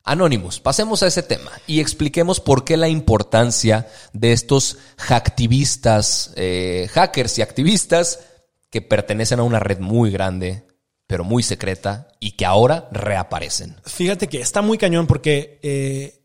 Anonymous, 0.04 0.60
pasemos 0.60 1.04
a 1.04 1.08
ese 1.08 1.22
tema 1.24 1.52
y 1.68 1.80
expliquemos 1.80 2.40
por 2.40 2.64
qué 2.64 2.76
la 2.76 2.90
importancia 2.90 3.88
de 4.14 4.34
estos 4.34 4.78
hacktivistas, 4.98 6.34
eh, 6.36 6.90
hackers 6.92 7.38
y 7.38 7.42
activistas 7.42 8.20
que 8.70 8.82
pertenecen 8.82 9.40
a 9.40 9.44
una 9.44 9.60
red 9.60 9.80
muy 9.80 10.12
grande, 10.12 10.64
pero 11.06 11.24
muy 11.24 11.44
secreta 11.44 12.08
y 12.20 12.32
que 12.32 12.46
ahora 12.46 12.88
reaparecen. 12.92 13.76
Fíjate 13.86 14.28
que 14.28 14.42
está 14.42 14.62
muy 14.62 14.78
cañón 14.78 15.08
porque 15.08 15.60
eh, 15.62 16.21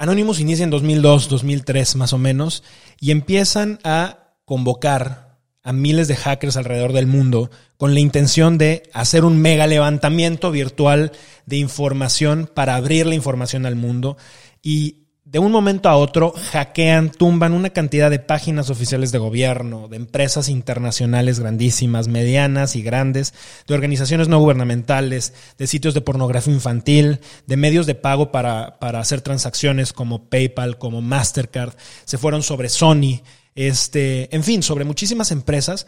Anonymous 0.00 0.40
inicia 0.40 0.64
en 0.64 0.70
2002, 0.70 1.28
2003 1.28 1.96
más 1.96 2.14
o 2.14 2.18
menos, 2.18 2.62
y 2.98 3.10
empiezan 3.10 3.78
a 3.84 4.32
convocar 4.46 5.36
a 5.62 5.74
miles 5.74 6.08
de 6.08 6.16
hackers 6.16 6.56
alrededor 6.56 6.94
del 6.94 7.06
mundo 7.06 7.50
con 7.76 7.92
la 7.92 8.00
intención 8.00 8.56
de 8.56 8.84
hacer 8.94 9.26
un 9.26 9.36
mega 9.36 9.66
levantamiento 9.66 10.50
virtual 10.50 11.12
de 11.44 11.58
información 11.58 12.50
para 12.52 12.76
abrir 12.76 13.04
la 13.04 13.14
información 13.14 13.66
al 13.66 13.76
mundo. 13.76 14.16
Y 14.62 14.99
de 15.30 15.38
un 15.38 15.52
momento 15.52 15.88
a 15.88 15.96
otro 15.96 16.32
hackean, 16.50 17.10
tumban 17.12 17.52
una 17.52 17.70
cantidad 17.70 18.10
de 18.10 18.18
páginas 18.18 18.68
oficiales 18.68 19.12
de 19.12 19.18
gobierno, 19.18 19.86
de 19.86 19.96
empresas 19.96 20.48
internacionales 20.48 21.38
grandísimas, 21.38 22.08
medianas 22.08 22.74
y 22.74 22.82
grandes, 22.82 23.32
de 23.68 23.74
organizaciones 23.74 24.26
no 24.26 24.40
gubernamentales, 24.40 25.32
de 25.56 25.68
sitios 25.68 25.94
de 25.94 26.00
pornografía 26.00 26.52
infantil, 26.52 27.20
de 27.46 27.56
medios 27.56 27.86
de 27.86 27.94
pago 27.94 28.32
para, 28.32 28.80
para 28.80 28.98
hacer 28.98 29.20
transacciones 29.20 29.92
como 29.92 30.24
PayPal, 30.28 30.78
como 30.78 31.00
Mastercard, 31.00 31.74
se 32.04 32.18
fueron 32.18 32.42
sobre 32.42 32.68
Sony, 32.68 33.20
este, 33.54 34.34
en 34.34 34.42
fin, 34.42 34.64
sobre 34.64 34.84
muchísimas 34.84 35.30
empresas 35.30 35.86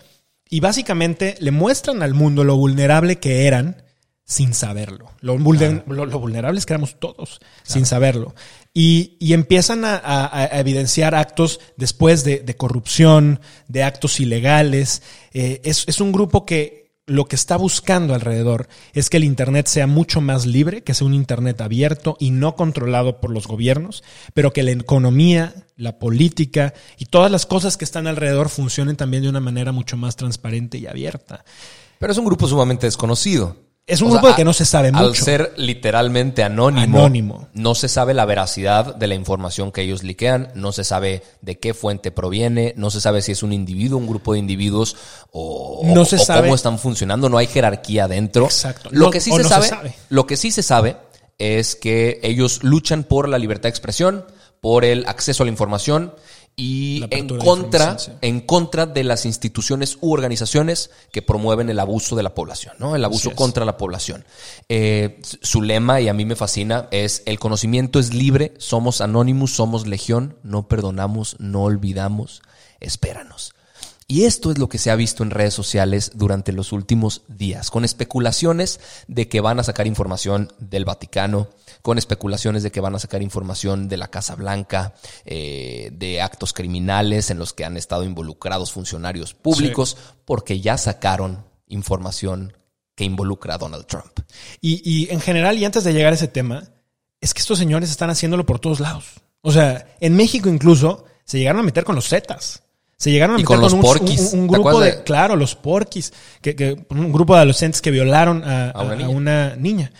y 0.49 0.61
básicamente 0.61 1.35
le 1.41 1.51
muestran 1.51 2.03
al 2.05 2.15
mundo 2.15 2.45
lo 2.45 2.57
vulnerable 2.57 3.17
que 3.19 3.47
eran 3.49 3.83
sin 4.25 4.55
saberlo. 4.55 5.11
Lo, 5.21 5.37
vulner- 5.37 5.83
lo- 5.89 6.07
lo 6.07 6.19
vulnerables 6.21 6.65
que 6.65 6.73
éramos 6.75 6.99
todos, 7.01 7.41
sin 7.65 7.87
saberlo. 7.87 8.35
Y, 8.75 9.17
y 9.21 9.35
empiezan 9.35 9.85
a, 9.85 9.97
a- 9.97 10.35
a 10.35 10.59
evidenciar 10.61 11.15
actos 11.15 11.61
después 11.77 12.25
de, 12.25 12.39
de 12.41 12.57
corrupción, 12.57 13.41
de 13.69 13.83
actos 13.83 14.19
ilegales. 14.21 15.03
Eh, 15.35 15.61
es, 15.65 15.85
es 15.87 16.01
un 16.01 16.11
grupo 16.13 16.47
que 16.47 16.83
lo 17.05 17.27
que 17.27 17.35
está 17.37 17.57
buscando 17.57 18.15
alrededor 18.15 18.69
es 18.95 19.11
que 19.11 19.17
el 19.19 19.25
Internet 19.25 19.67
sea 19.67 19.87
mucho 19.89 20.21
más 20.21 20.47
libre, 20.47 20.83
que 20.85 20.95
sea 20.95 21.07
un 21.07 21.15
Internet 21.15 21.61
abierto 21.61 22.17
y 22.21 22.31
no 22.31 22.55
controlado 22.55 23.21
por 23.21 23.31
los 23.31 23.47
gobiernos, 23.47 24.05
pero 24.35 24.53
que 24.53 24.63
la 24.63 24.71
economía, 24.71 25.53
la 25.77 25.99
política 25.99 26.73
y 26.97 27.07
todas 27.07 27.31
las 27.31 27.45
cosas 27.45 27.77
que 27.77 27.85
están 27.85 28.07
alrededor 28.07 28.49
funcionen 28.49 28.97
también 28.97 29.25
de 29.25 29.29
una 29.29 29.41
manera 29.41 29.73
mucho 29.73 29.97
más 29.97 30.15
transparente 30.17 30.79
y 30.79 30.87
abierta. 30.87 31.45
Pero 31.99 32.13
es 32.13 32.19
un 32.19 32.25
grupo 32.25 32.47
sumamente 32.47 32.87
desconocido. 32.87 33.57
Es 33.85 34.01
un 34.01 34.09
O 34.09 34.11
grupo 34.13 34.27
sea, 34.29 34.31
de 34.31 34.37
que 34.37 34.45
no 34.45 34.53
se 34.53 34.65
sabe 34.65 34.89
Al 34.95 35.09
mucho. 35.09 35.25
ser 35.25 35.53
literalmente 35.57 36.45
anónimo, 36.45 36.99
Anónimo. 37.01 37.49
no 37.53 37.75
se 37.75 37.89
sabe 37.89 38.15
la 38.15 38.25
veracidad 38.25 38.95
de 38.95 39.07
la 39.09 39.17
información 39.17 39.73
que 39.73 39.83
ellos 39.83 40.05
liquean, 40.05 40.53
no 40.55 40.71
se 40.71 40.85
sabe 40.85 41.23
de 41.41 41.59
qué 41.59 41.75
fuente 41.75 42.13
proviene, 42.13 42.75
no 42.77 42.91
se 42.93 43.01
sabe 43.01 43.23
si 43.23 43.33
es 43.33 43.43
un 43.43 43.53
individuo, 43.53 43.99
un 43.99 44.07
grupo 44.07 44.35
de 44.35 44.39
individuos 44.39 44.97
o, 45.33 45.83
No 45.85 46.05
se 46.05 46.15
o 46.17 46.19
sabe. 46.21 46.43
cómo 46.43 46.55
están 46.55 46.79
funcionando, 46.79 47.29
no 47.29 47.39
hay 47.39 47.49
jerarquía 47.49 48.07
dentro. 48.07 48.45
Exacto. 48.45 48.89
Lo 48.93 49.11
que 49.11 49.21
sí 49.21 49.33
se 49.33 49.39
no 49.39 49.43
se 49.43 49.49
sabe, 49.49 49.69
sabe. 49.69 49.95
lo 50.11 50.27
que 50.29 50.37
sí 50.37 50.53
se 50.53 50.63
sabe 50.63 50.97
es 51.39 51.75
que 51.75 52.21
ellos 52.23 52.63
luchan 52.63 53.03
por 53.03 53.29
la 53.29 53.39
libertad 53.39 53.65
de 53.65 53.71
expresión, 53.71 54.25
por 54.61 54.85
el 54.85 55.05
acceso 55.09 55.43
a 55.43 55.47
la 55.47 55.51
información 55.51 56.15
y 56.55 57.05
en 57.11 57.29
contra, 57.39 57.99
sí. 57.99 58.13
en 58.21 58.41
contra 58.41 58.87
de 58.87 59.05
las 59.05 59.25
instituciones 59.25 59.97
u 60.01 60.13
organizaciones 60.13 60.91
que 61.11 61.23
promueven 61.23 61.71
el 61.71 61.81
abuso 61.81 62.15
de 62.15 62.23
la 62.23 62.35
población, 62.35 62.75
¿no? 62.79 62.95
El 62.95 63.05
abuso 63.05 63.35
contra 63.35 63.65
la 63.65 63.79
población. 63.79 64.25
Eh, 64.69 65.21
su 65.23 65.63
lema, 65.63 66.01
y 66.01 66.09
a 66.09 66.15
mí 66.15 66.25
me 66.25 66.37
fascina, 66.37 66.89
es 66.91 67.23
el 67.25 67.39
conocimiento 67.39 67.99
es 67.99 68.13
libre, 68.13 68.53
somos 68.59 69.01
anónimos, 69.01 69.53
somos 69.53 69.87
legión, 69.87 70.37
no 70.43 70.69
perdonamos, 70.69 71.37
no 71.39 71.63
olvidamos, 71.63 72.43
espéranos. 72.81 73.55
Y 74.13 74.27
esto 74.27 74.51
es 74.51 74.59
lo 74.59 74.69
que 74.69 74.77
se 74.77 74.91
ha 74.91 74.95
visto 74.95 75.23
en 75.23 75.31
redes 75.31 75.55
sociales 75.55 76.11
durante 76.13 76.53
los 76.53 76.73
últimos 76.73 77.23
días, 77.29 77.71
con 77.71 77.83
especulaciones 77.83 78.79
de 79.09 79.27
que 79.27 79.41
van 79.41 79.59
a 79.59 79.63
sacar 79.63 79.87
información 79.87 80.53
del 80.59 80.85
Vaticano, 80.85 81.49
con 81.81 81.97
especulaciones 81.97 82.63
de 82.63 82.71
que 82.71 82.83
van 82.83 82.95
a 82.95 82.99
sacar 82.99 83.23
información 83.23 83.89
de 83.89 83.97
la 83.97 84.09
Casa 84.09 84.35
Blanca, 84.35 84.93
eh, 85.25 85.89
de 85.95 86.21
actos 86.21 86.53
criminales 86.53 87.31
en 87.31 87.39
los 87.39 87.55
que 87.55 87.65
han 87.65 87.79
estado 87.79 88.05
involucrados 88.05 88.71
funcionarios 88.71 89.33
públicos, 89.33 89.97
porque 90.27 90.61
ya 90.61 90.77
sacaron 90.77 91.47
información 91.69 92.53
que 92.95 93.05
involucra 93.05 93.55
a 93.55 93.59
Donald 93.59 93.87
Trump. 93.87 94.13
Y, 94.61 94.83
y 94.85 95.11
en 95.11 95.23
general, 95.23 95.57
y 95.57 95.65
antes 95.65 95.85
de 95.85 95.95
llegar 95.95 96.13
a 96.13 96.17
ese 96.17 96.29
tema, 96.29 96.69
es 97.19 97.33
que 97.33 97.41
estos 97.41 97.59
señores 97.59 97.91
están 97.91 98.11
haciéndolo 98.11 98.45
por 98.45 98.59
todos 98.59 98.79
lados. 98.79 99.07
O 99.41 99.53
sea, 99.53 99.97
en 100.01 100.15
México 100.17 100.51
incluso 100.51 101.07
se 101.25 101.39
llegaron 101.39 101.61
a 101.61 101.65
meter 101.65 101.85
con 101.85 101.95
los 101.95 102.11
Zetas. 102.11 102.63
Se 103.03 103.11
llegaron 103.11 103.35
a 103.35 103.39
meter 103.39 103.47
con 103.47 103.61
los 103.61 103.73
un, 103.73 103.81
porquis. 103.81 104.33
un- 104.33 104.41
un 104.43 104.47
¿Te 104.49 104.53
grupo 104.55 104.81
de, 104.81 104.93
de- 104.93 105.03
claro, 105.03 105.35
los 105.35 105.57
porquis, 105.57 106.13
que, 106.41 106.55
que- 106.55 106.87
un 106.91 107.13
grupo 107.13 107.33
de 107.35 107.39
adolescentes 107.41 107.83
que 107.83 107.91
violaron 107.91 108.45
a, 108.45 108.71
A 108.71 108.83
una 108.83 108.93
a- 108.93 108.97
niña. 108.97 109.09
una 109.09 109.57
niña. 109.57 109.93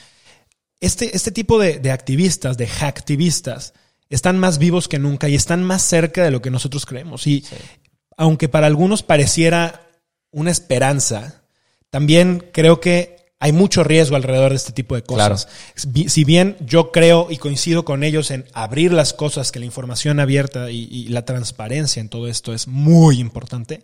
Este, 0.79 1.17
este 1.17 1.33
tipo 1.33 1.59
de, 1.59 1.81
de 1.81 1.91
activistas, 1.91 2.57
de 2.57 2.69
hacktivistas, 2.69 3.73
están 4.09 4.39
más 4.39 4.59
vivos 4.59 4.87
que 4.87 5.01
nunca 5.01 5.29
y 5.29 5.35
están 5.35 5.65
más 5.65 5.83
cerca 5.83 6.23
de 6.23 6.31
lo 6.31 6.41
que 6.43 6.51
nosotros 6.53 6.87
creemos. 6.87 7.27
Y 7.27 7.45
aunque 8.17 8.49
para 8.49 8.69
algunos 8.69 9.03
pareciera 9.03 9.81
una 10.31 10.53
esperanza, 10.53 11.43
también 11.91 12.51
creo 12.53 12.81
que 12.81 13.12
hay 13.45 13.51
mucho 13.53 13.83
riesgo 13.83 14.15
alrededor 14.15 14.51
de 14.51 14.57
este 14.57 14.71
tipo 14.73 14.95
de 14.95 15.03
cosas. 15.03 15.49
Vi- 15.89 16.09
Si 16.09 16.23
bien 16.23 16.57
yo 16.61 16.93
creo 16.93 17.27
y 17.29 17.39
coincido 17.39 17.85
con 17.85 18.05
ellos 18.05 18.31
en 18.31 18.45
abrir 18.53 18.93
las 18.93 19.13
cosas, 19.13 19.51
que 19.51 19.59
la 19.59 19.65
información 19.67 20.21
abierta 20.21 20.71
y, 20.71 20.85
y 20.91 21.09
la 21.09 21.25
transparencia 21.25 22.01
en 22.01 22.09
todo 22.09 22.29
esto 22.29 22.55
es 22.55 22.69
muy 22.69 23.19
importante, 23.19 23.83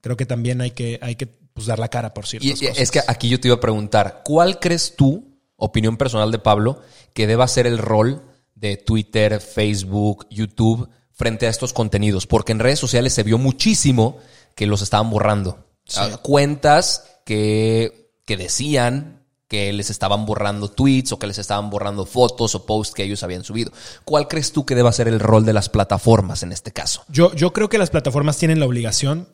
creo 0.00 0.16
que 0.16 0.24
también 0.24 0.60
hay 0.62 0.70
que, 0.70 0.98
hay 1.02 1.16
que 1.16 1.26
pues, 1.26 1.66
dar 1.66 1.78
la 1.78 1.88
cara 1.88 2.14
por 2.14 2.26
ciertas 2.26 2.50
y 2.62 2.66
cosas. 2.66 2.78
es 2.82 2.90
que 2.90 3.00
aquí 3.06 3.28
yo 3.28 3.38
te 3.38 3.48
iba 3.48 3.56
a 3.56 3.60
preguntar, 3.60 4.22
¿cuál 4.24 4.58
crees 4.58 4.94
tú, 4.96 5.36
opinión 5.56 5.96
personal 5.98 6.30
de 6.32 6.38
Pablo, 6.38 6.80
que 7.12 7.26
deba 7.26 7.46
ser 7.46 7.66
el 7.66 7.76
rol 7.78 8.22
de 8.54 8.76
Twitter, 8.78 9.38
Facebook, 9.40 10.26
YouTube 10.30 10.88
frente 11.12 11.46
a 11.46 11.50
estos 11.50 11.74
contenidos? 11.74 12.26
Porque 12.26 12.52
en 12.52 12.58
redes 12.58 12.78
sociales 12.78 13.12
se 13.12 13.22
vio 13.22 13.36
muchísimo 13.36 14.16
que 14.54 14.66
los 14.66 14.80
estaban 14.80 15.10
borrando. 15.10 15.58
Ah, 15.94 16.18
Cuentas 16.22 17.04
que, 17.26 18.03
que 18.24 18.36
decían 18.36 19.24
que 19.48 19.72
les 19.72 19.90
estaban 19.90 20.26
borrando 20.26 20.70
tweets 20.70 21.12
o 21.12 21.18
que 21.18 21.26
les 21.26 21.38
estaban 21.38 21.70
borrando 21.70 22.06
fotos 22.06 22.54
o 22.54 22.66
posts 22.66 22.94
que 22.94 23.04
ellos 23.04 23.22
habían 23.22 23.44
subido. 23.44 23.72
¿Cuál 24.04 24.26
crees 24.26 24.52
tú 24.52 24.64
que 24.64 24.74
deba 24.74 24.92
ser 24.92 25.08
el 25.08 25.20
rol 25.20 25.44
de 25.44 25.52
las 25.52 25.68
plataformas 25.68 26.42
en 26.42 26.52
este 26.52 26.72
caso? 26.72 27.04
Yo, 27.08 27.34
yo 27.34 27.52
creo 27.52 27.68
que 27.68 27.78
las 27.78 27.90
plataformas 27.90 28.38
tienen 28.38 28.58
la 28.58 28.66
obligación 28.66 29.28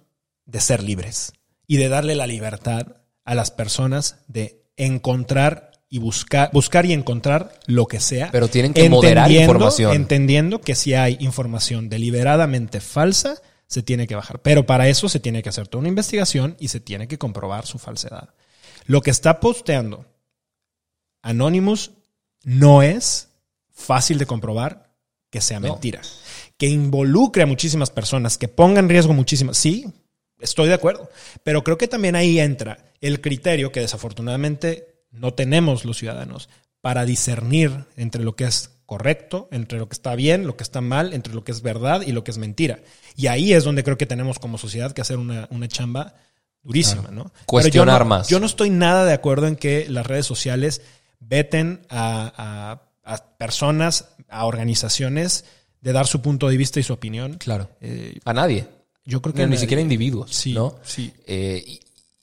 de 0.47 0.61
ser 0.61 0.83
libres 0.83 1.33
y 1.67 1.77
de 1.77 1.89
darle 1.89 2.17
la 2.17 2.27
libertad 2.27 2.97
a 3.25 3.35
las 3.35 3.51
personas 3.51 4.17
de 4.27 4.65
encontrar 4.77 5.71
y 5.89 5.99
buscar, 5.99 6.51
buscar 6.53 6.87
y 6.87 6.93
encontrar 6.93 7.59
lo 7.67 7.87
que 7.87 8.01
sea. 8.01 8.31
Pero 8.33 8.49
tienen 8.49 8.73
que 8.73 8.89
moderar 8.89 9.31
información. 9.31 9.95
Entendiendo 9.95 10.61
que 10.61 10.75
si 10.75 10.95
hay 10.95 11.17
información 11.21 11.89
deliberadamente 11.89 12.81
falsa, 12.81 13.41
se 13.67 13.83
tiene 13.83 14.07
que 14.07 14.17
bajar. 14.17 14.41
Pero 14.41 14.67
para 14.67 14.89
eso 14.89 15.09
se 15.09 15.21
tiene 15.21 15.43
que 15.43 15.49
hacer 15.49 15.69
toda 15.69 15.81
una 15.81 15.89
investigación 15.89 16.57
y 16.59 16.69
se 16.69 16.81
tiene 16.81 17.09
que 17.09 17.19
comprobar 17.19 17.67
su 17.67 17.79
falsedad. 17.79 18.31
Lo 18.87 19.01
que 19.03 19.11
está 19.11 19.41
posteando 19.41 20.07
Anonymous 21.23 21.93
no 22.45 22.83
es 22.83 23.29
fácil 23.71 24.19
de 24.19 24.27
comprobar 24.27 24.91
que 25.31 25.41
sea 25.41 25.61
No. 25.61 25.69
mentira. 25.73 26.01
Que 26.57 26.67
involucre 26.67 27.43
a 27.43 27.47
muchísimas 27.47 27.91
personas, 27.91 28.37
que 28.37 28.49
ponga 28.49 28.81
en 28.81 28.89
riesgo 28.89 29.13
muchísimas. 29.13 29.57
Sí, 29.57 29.87
estoy 30.41 30.69
de 30.69 30.75
acuerdo. 30.75 31.09
Pero 31.43 31.63
creo 31.65 31.79
que 31.79 31.89
también 31.89 32.17
ahí 32.17 32.39
entra 32.41 32.85
el 33.01 33.21
criterio 33.21 33.73
que 33.73 33.81
desafortunadamente 33.81 35.05
no 35.11 35.35
tenemos 35.35 35.85
los 35.85 35.99
ciudadanos 35.99 36.49
para 36.81 37.05
discernir 37.05 37.85
entre 37.97 38.23
lo 38.25 38.37
que 38.37 38.45
es 38.45 38.71
correcto, 38.87 39.49
entre 39.53 39.79
lo 39.79 39.89
que 39.89 39.95
está 39.95 40.15
bien, 40.15 40.47
lo 40.47 40.57
que 40.57 40.65
está 40.65 40.81
mal, 40.81 41.13
entre 41.13 41.33
lo 41.35 41.45
que 41.45 41.53
es 41.53 41.63
verdad 41.63 42.03
y 42.03 42.13
lo 42.13 42.25
que 42.25 42.31
es 42.33 42.39
mentira. 42.39 42.81
Y 43.17 43.29
ahí 43.29 43.53
es 43.53 43.65
donde 43.65 43.85
creo 43.85 43.97
que 43.99 44.07
tenemos 44.07 44.39
como 44.39 44.59
sociedad 44.59 44.93
que 44.93 45.01
hacer 45.01 45.19
una, 45.19 45.47
una 45.51 45.69
chamba 45.69 46.15
durísima, 46.63 47.03
¿no? 47.11 47.25
Pero 47.25 47.35
yo 47.39 47.45
Cuestionar 47.47 48.01
no- 48.03 48.07
más. 48.07 48.29
Yo 48.29 48.41
no 48.41 48.47
estoy 48.47 48.71
nada 48.71 49.05
de 49.05 49.13
acuerdo 49.13 49.47
en 49.47 49.57
que 49.57 49.87
las 49.89 50.07
redes 50.07 50.27
sociales 50.27 50.83
veten 51.21 51.87
a, 51.89 52.33
a- 53.05 53.13
a 53.15 53.37
personas, 53.39 54.07
a 54.29 54.47
organizaciones, 54.47 55.45
de 55.81 55.93
dar 55.93 56.07
su 56.07 56.21
punto 56.21 56.49
de 56.49 56.57
vista 56.57 56.79
y 56.79 56.83
su 56.83 56.93
opinión. 56.93 57.35
Claro. 57.39 57.71
Eh, 57.81 58.19
A 58.25 58.33
nadie. 58.35 58.67
yo 59.05 59.21
creo 59.23 59.35
que 59.35 59.43
ni 59.47 59.55
nadie- 59.57 59.61
siquiera 59.61 59.81
individuos, 59.81 60.31
Sí, 60.35 60.53
¿no? 60.53 60.77
sí. 60.83 61.13
Eh, 61.27 61.63
y 61.67 61.81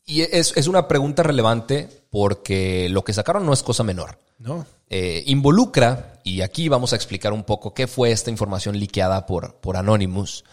y 0.10 0.22
es, 0.22 0.54
es 0.56 0.68
una 0.68 0.88
pregunta 0.88 1.22
relevante 1.22 1.90
porque 2.10 2.88
lo 2.90 3.04
que 3.04 3.12
sacaron 3.12 3.46
no 3.46 3.52
es 3.52 3.62
cosa 3.62 3.84
menor. 3.84 4.18
No. 4.40 4.66
Eh, 4.90 5.22
involucra, 5.26 6.22
y 6.24 6.40
aquí 6.40 6.70
vamos 6.70 6.94
a 6.94 6.96
explicar 6.96 7.34
un 7.34 7.44
poco 7.44 7.74
qué 7.74 7.88
fue 7.88 8.12
esta 8.12 8.30
información 8.32 8.80
liqueada 8.80 9.26
por, 9.26 9.56
por 9.56 9.76
Anonymous, 9.76 10.46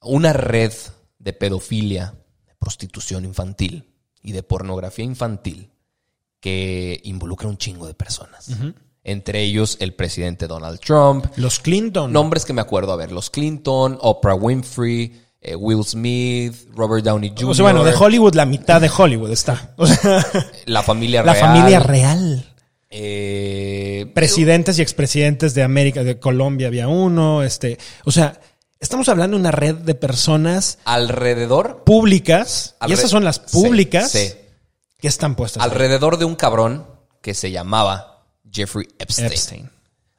una 0.00 0.32
red 0.32 0.72
de 1.20 1.32
pedofilia, 1.32 2.14
prostitución 2.60 3.24
infantil 3.24 3.88
y 4.22 4.30
de 4.32 4.44
pornografía 4.44 5.04
infantil 5.04 5.70
que 6.38 7.00
involucra 7.04 7.48
un 7.48 7.58
chingo 7.58 7.86
de 7.88 7.94
personas. 7.94 8.50
Entre 9.02 9.40
ellos 9.42 9.76
el 9.80 9.94
presidente 9.94 10.46
Donald 10.46 10.78
Trump, 10.78 11.26
Los 11.36 11.58
Clinton. 11.58 12.12
Nombres 12.12 12.44
que 12.44 12.52
me 12.52 12.60
acuerdo, 12.60 12.92
a 12.92 12.96
ver, 12.96 13.10
los 13.10 13.30
Clinton, 13.30 13.98
Oprah 14.00 14.34
Winfrey, 14.34 15.20
eh, 15.40 15.56
Will 15.56 15.82
Smith, 15.84 16.54
Robert 16.74 17.02
Downey 17.04 17.30
Jr., 17.30 17.50
O 17.50 17.54
sea, 17.54 17.62
bueno, 17.64 17.82
de 17.82 17.94
Hollywood, 17.94 18.34
la 18.34 18.44
mitad 18.44 18.78
de 18.80 18.90
Hollywood 18.94 19.30
está. 19.32 19.72
O 19.76 19.86
sea, 19.86 20.24
la 20.66 20.82
familia 20.82 21.22
la 21.22 21.32
real. 21.32 21.46
familia 21.46 21.80
real. 21.80 22.46
eh, 22.90 24.10
Presidentes 24.14 24.78
y 24.78 24.82
expresidentes 24.82 25.54
de 25.54 25.62
América, 25.62 26.04
de 26.04 26.18
Colombia 26.18 26.66
había 26.66 26.88
uno. 26.88 27.42
Este, 27.42 27.78
o 28.04 28.10
sea, 28.10 28.38
estamos 28.80 29.08
hablando 29.08 29.36
de 29.36 29.40
una 29.42 29.52
red 29.52 29.76
de 29.76 29.94
personas 29.94 30.78
alrededor, 30.84 31.84
públicas, 31.84 32.76
y 32.86 32.92
esas 32.92 33.10
son 33.10 33.24
las 33.24 33.38
públicas 33.38 34.10
sí. 34.10 34.32
que 34.98 35.08
están 35.08 35.36
puestas. 35.36 35.62
ahí. 35.62 35.70
alrededor 35.70 36.16
de 36.16 36.24
un 36.24 36.34
cabrón 36.34 36.86
que 37.20 37.34
se 37.34 37.50
llamaba 37.50 38.24
Jeffrey 38.50 38.88
Epstein. 38.98 39.26
Epstein. 39.26 39.70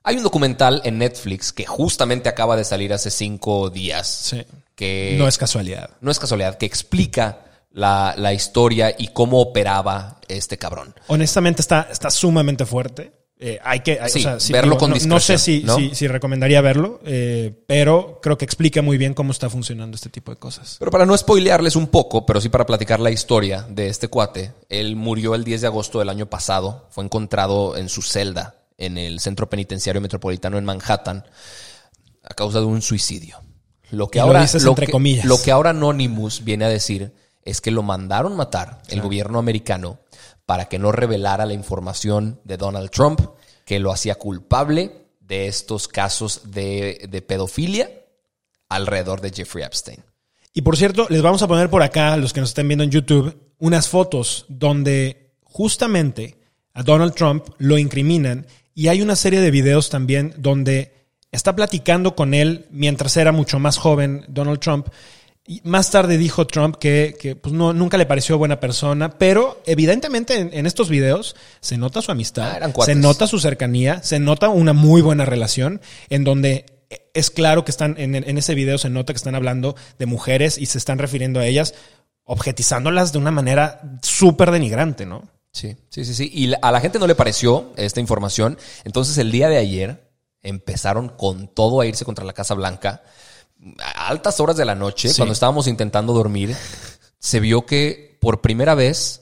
Hay 0.04 0.18
un 0.18 0.24
documental 0.24 0.82
en 0.84 1.00
Netflix 1.00 1.52
que 1.52 1.66
justamente 1.66 2.30
acaba 2.30 2.56
de 2.56 2.64
salir 2.64 2.94
hace 2.94 3.12
cinco 3.12 3.70
días. 3.70 4.08
Sí. 4.08 4.46
Que 4.76 5.16
No 5.18 5.28
es 5.28 5.38
casualidad. 5.38 5.92
no 6.00 6.10
es 6.10 6.20
casualidad, 6.20 6.58
que 6.58 6.66
explica 6.66 7.46
la, 7.72 8.16
la 8.18 8.34
historia 8.34 8.96
y 8.98 9.10
cómo 9.10 9.40
operaba 9.40 10.20
este 10.28 10.58
cabrón. 10.58 10.96
Honestamente 11.08 11.62
está, 11.62 11.88
está 11.92 12.10
sumamente 12.10 12.66
fuerte. 12.66 13.21
Eh, 13.44 13.58
hay 13.64 13.80
que 13.80 14.00
hay- 14.00 14.12
Sí, 14.12 14.20
o 14.20 14.22
sea, 14.22 14.40
sí, 14.40 14.54
verlo 14.54 14.78
con 14.78 14.92
no, 14.92 14.96
no 15.08 15.20
sé 15.20 15.40
si, 15.40 15.54
discreción, 15.62 15.66
¿no? 15.84 15.90
si, 15.90 15.96
si 15.96 16.08
recomendaría 16.08 16.62
verlo, 16.62 17.00
eh, 17.04 17.52
pero 17.66 18.20
creo 18.22 18.38
que 18.38 18.46
explica 18.46 18.84
muy 18.84 19.00
bien 19.00 19.16
cómo 19.16 19.32
está 19.32 19.50
funcionando 19.50 19.96
este 19.96 20.10
tipo 20.10 20.32
de 20.32 20.38
cosas. 20.38 20.76
Pero 20.78 20.92
para 20.92 21.08
no 21.08 21.18
spoilearles 21.18 21.76
un 21.76 21.88
poco, 21.88 22.24
pero 22.24 22.40
sí 22.40 22.50
para 22.50 22.68
platicar 22.68 23.00
la 23.00 23.10
historia 23.10 23.66
de 23.68 23.88
este 23.88 24.10
cuate, 24.10 24.54
él 24.70 24.96
murió 24.96 25.34
el 25.34 25.44
10 25.44 25.62
de 25.62 25.68
agosto 25.68 25.98
del 25.98 26.10
año 26.10 26.28
pasado, 26.28 26.86
fue 26.92 27.04
encontrado 27.04 27.76
en 27.78 27.90
su 27.90 28.04
celda 28.04 28.58
en 28.78 29.00
el 29.00 29.20
Centro 29.20 29.50
Penitenciario 29.50 30.02
Metropolitano 30.02 30.60
en 30.60 30.66
Manhattan 30.66 31.24
a 32.24 32.34
causa 32.36 32.60
de 32.60 32.66
un 32.66 32.82
suicidio. 32.84 33.38
Lo 33.90 34.08
que 34.08 34.20
Y 34.20 34.22
ahora 34.22 34.46
lo 34.62 34.70
entre 34.70 34.86
que- 34.86 34.92
comillas. 34.92 35.26
lo 35.26 35.42
que 35.42 35.50
ahora 35.52 35.72
Anonymous 35.72 36.44
viene 36.44 36.66
a 36.66 36.70
decir 36.70 37.12
es 37.44 37.60
que 37.60 37.72
lo 37.72 37.82
mandaron 37.82 38.36
matar 38.36 38.82
el 38.90 39.02
gobierno 39.02 39.40
americano 39.40 39.98
para 40.46 40.66
que 40.66 40.80
no 40.80 40.92
revelara 40.92 41.46
la 41.46 41.54
información 41.54 42.40
de 42.44 42.58
Donald 42.58 42.90
Trump 42.90 43.22
que 43.66 43.80
lo 43.80 43.92
hacía 43.92 44.16
culpable 44.16 45.08
de 45.20 45.48
estos 45.48 45.88
casos 45.88 46.52
de, 46.52 47.08
de 47.10 47.22
pedofilia 47.22 47.90
alrededor 48.70 49.22
de 49.22 49.32
Jeffrey 49.32 49.64
Epstein. 49.64 50.04
Y 50.54 50.62
por 50.62 50.76
cierto, 50.76 51.08
les 51.10 51.22
vamos 51.22 51.42
a 51.42 51.48
poner 51.48 51.70
por 51.70 51.84
acá, 51.84 52.18
los 52.18 52.34
que 52.34 52.42
nos 52.42 52.50
estén 52.50 52.68
viendo 52.68 52.84
en 52.84 52.92
YouTube, 52.92 53.38
unas 53.60 53.88
fotos 53.88 54.46
donde 54.50 55.34
justamente 55.44 56.38
a 56.74 56.84
Donald 56.84 57.14
Trump 57.14 57.46
lo 57.58 57.78
incriminan 57.78 58.48
y 58.74 58.88
hay 58.88 59.02
una 59.02 59.16
serie 59.16 59.40
de 59.40 59.52
videos 59.52 59.90
también 59.90 60.34
donde 60.38 60.94
está 61.32 61.56
platicando 61.56 62.16
con 62.16 62.34
él 62.34 62.66
mientras 62.72 63.16
era 63.18 63.32
mucho 63.32 63.60
más 63.60 63.78
joven 63.78 64.26
Donald 64.28 64.60
Trump. 64.60 64.88
Y 65.46 65.62
más 65.64 65.90
tarde 65.90 66.18
dijo 66.18 66.46
Trump 66.46 66.76
que, 66.76 67.16
que, 67.20 67.36
pues 67.36 67.54
no, 67.54 67.74
nunca 67.74 67.98
le 67.98 68.06
pareció 68.06 68.38
buena 68.38 68.60
persona, 68.60 69.18
pero 69.18 69.62
evidentemente 69.66 70.36
en, 70.36 70.54
en 70.54 70.66
estos 70.66 70.88
videos 70.90 71.36
se 71.60 71.78
nota 71.78 72.02
su 72.02 72.12
amistad, 72.12 72.62
Ah, 72.62 72.72
se 72.86 72.96
nota 72.96 73.26
su 73.26 73.40
cercanía, 73.40 74.04
se 74.04 74.20
nota 74.20 74.50
una 74.50 74.74
muy 74.74 75.02
buena 75.02 75.26
relación 75.26 75.82
en 76.10 76.24
donde 76.24 76.66
es 77.14 77.32
claro 77.32 77.66
que 77.66 77.72
están, 77.72 77.96
en, 77.98 78.16
en 78.16 78.38
ese 78.38 78.56
video 78.56 78.78
se 78.78 78.90
nota 78.90 79.14
que 79.14 79.18
están 79.18 79.36
hablando 79.36 79.76
de 79.98 80.06
mujeres 80.06 80.58
y 80.58 80.68
se 80.68 80.78
están 80.78 81.00
refiriendo 81.00 81.40
a 81.40 81.46
ellas, 81.46 81.74
objetizándolas 82.24 83.12
de 83.12 83.18
una 83.18 83.32
manera 83.32 83.82
súper 84.02 84.52
denigrante, 84.52 85.06
¿no? 85.06 85.28
Sí, 85.52 85.76
sí, 85.90 86.06
sí, 86.06 86.14
sí. 86.14 86.30
Y 86.34 86.54
a 86.62 86.72
la 86.72 86.80
gente 86.80 87.00
no 87.00 87.08
le 87.08 87.16
pareció 87.16 87.74
esta 87.76 88.00
información. 88.00 88.58
Entonces 88.86 89.18
el 89.18 89.32
día 89.32 89.50
de 89.50 89.58
ayer 89.58 90.12
empezaron 90.44 91.10
con 91.10 91.48
todo 91.48 91.82
a 91.82 91.86
irse 91.86 92.06
contra 92.06 92.26
la 92.26 92.34
Casa 92.34 92.54
Blanca. 92.54 93.04
A 93.84 94.08
altas 94.08 94.40
horas 94.40 94.56
de 94.58 94.66
la 94.66 94.76
noche, 94.76 95.10
Sí. 95.10 95.18
cuando 95.18 95.34
estábamos 95.34 95.68
intentando 95.68 96.14
dormir, 96.14 96.56
se 97.20 97.40
vio 97.40 97.66
que 97.66 98.18
por 98.20 98.42
primera 98.42 98.74
vez 98.76 99.22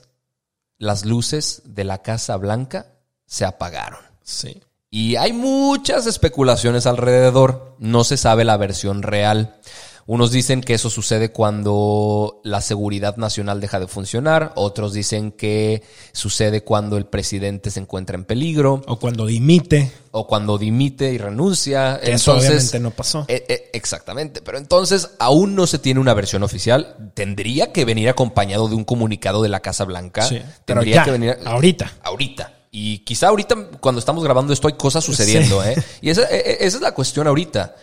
las 0.78 1.04
luces 1.04 1.62
de 1.64 1.84
la 1.84 1.98
Casa 1.98 2.36
Blanca 2.36 2.86
se 3.26 3.44
apagaron. 3.44 4.00
Sí. 4.22 4.62
Y 4.90 5.16
hay 5.16 5.32
muchas 5.32 6.06
especulaciones 6.06 6.86
alrededor. 6.86 7.76
No 7.78 8.02
se 8.02 8.16
sabe 8.16 8.44
la 8.44 8.56
versión 8.56 9.02
real. 9.02 9.56
Unos 10.06 10.32
dicen 10.32 10.60
que 10.60 10.74
eso 10.74 10.90
sucede 10.90 11.30
cuando 11.30 12.40
la 12.42 12.60
seguridad 12.60 13.16
nacional 13.16 13.60
deja 13.60 13.78
de 13.78 13.86
funcionar, 13.86 14.52
otros 14.56 14.92
dicen 14.92 15.30
que 15.32 15.82
sucede 16.12 16.62
cuando 16.62 16.96
el 16.96 17.06
presidente 17.06 17.70
se 17.70 17.80
encuentra 17.80 18.16
en 18.16 18.24
peligro. 18.24 18.82
O 18.86 18.98
cuando 18.98 19.26
dimite. 19.26 19.92
O 20.10 20.26
cuando 20.26 20.58
dimite 20.58 21.12
y 21.12 21.18
renuncia. 21.18 22.00
Que 22.02 22.12
eso 22.12 22.34
obviamente 22.36 22.80
no 22.80 22.90
pasó. 22.90 23.24
Eh, 23.28 23.44
eh, 23.48 23.70
exactamente, 23.72 24.42
pero 24.42 24.58
entonces 24.58 25.10
aún 25.18 25.54
no 25.54 25.66
se 25.66 25.78
tiene 25.78 26.00
una 26.00 26.14
versión 26.14 26.42
oficial. 26.42 27.12
Tendría 27.14 27.72
que 27.72 27.84
venir 27.84 28.08
acompañado 28.08 28.68
de 28.68 28.74
un 28.74 28.84
comunicado 28.84 29.42
de 29.42 29.48
la 29.48 29.60
Casa 29.60 29.84
Blanca. 29.84 30.22
Sí, 30.22 30.40
Tendría 30.64 30.96
ya, 30.96 31.04
que 31.04 31.10
venir 31.12 31.36
ahorita. 31.44 31.92
ahorita. 32.02 32.54
Y 32.72 32.98
quizá 33.00 33.28
ahorita, 33.28 33.56
cuando 33.80 33.98
estamos 33.98 34.22
grabando 34.22 34.52
esto, 34.52 34.68
hay 34.68 34.74
cosas 34.74 35.04
sucediendo, 35.04 35.62
¿eh? 35.64 35.74
Y 36.00 36.10
esa, 36.10 36.22
eh, 36.22 36.58
esa 36.60 36.76
es 36.76 36.82
la 36.82 36.92
cuestión 36.92 37.26
ahorita. 37.26 37.74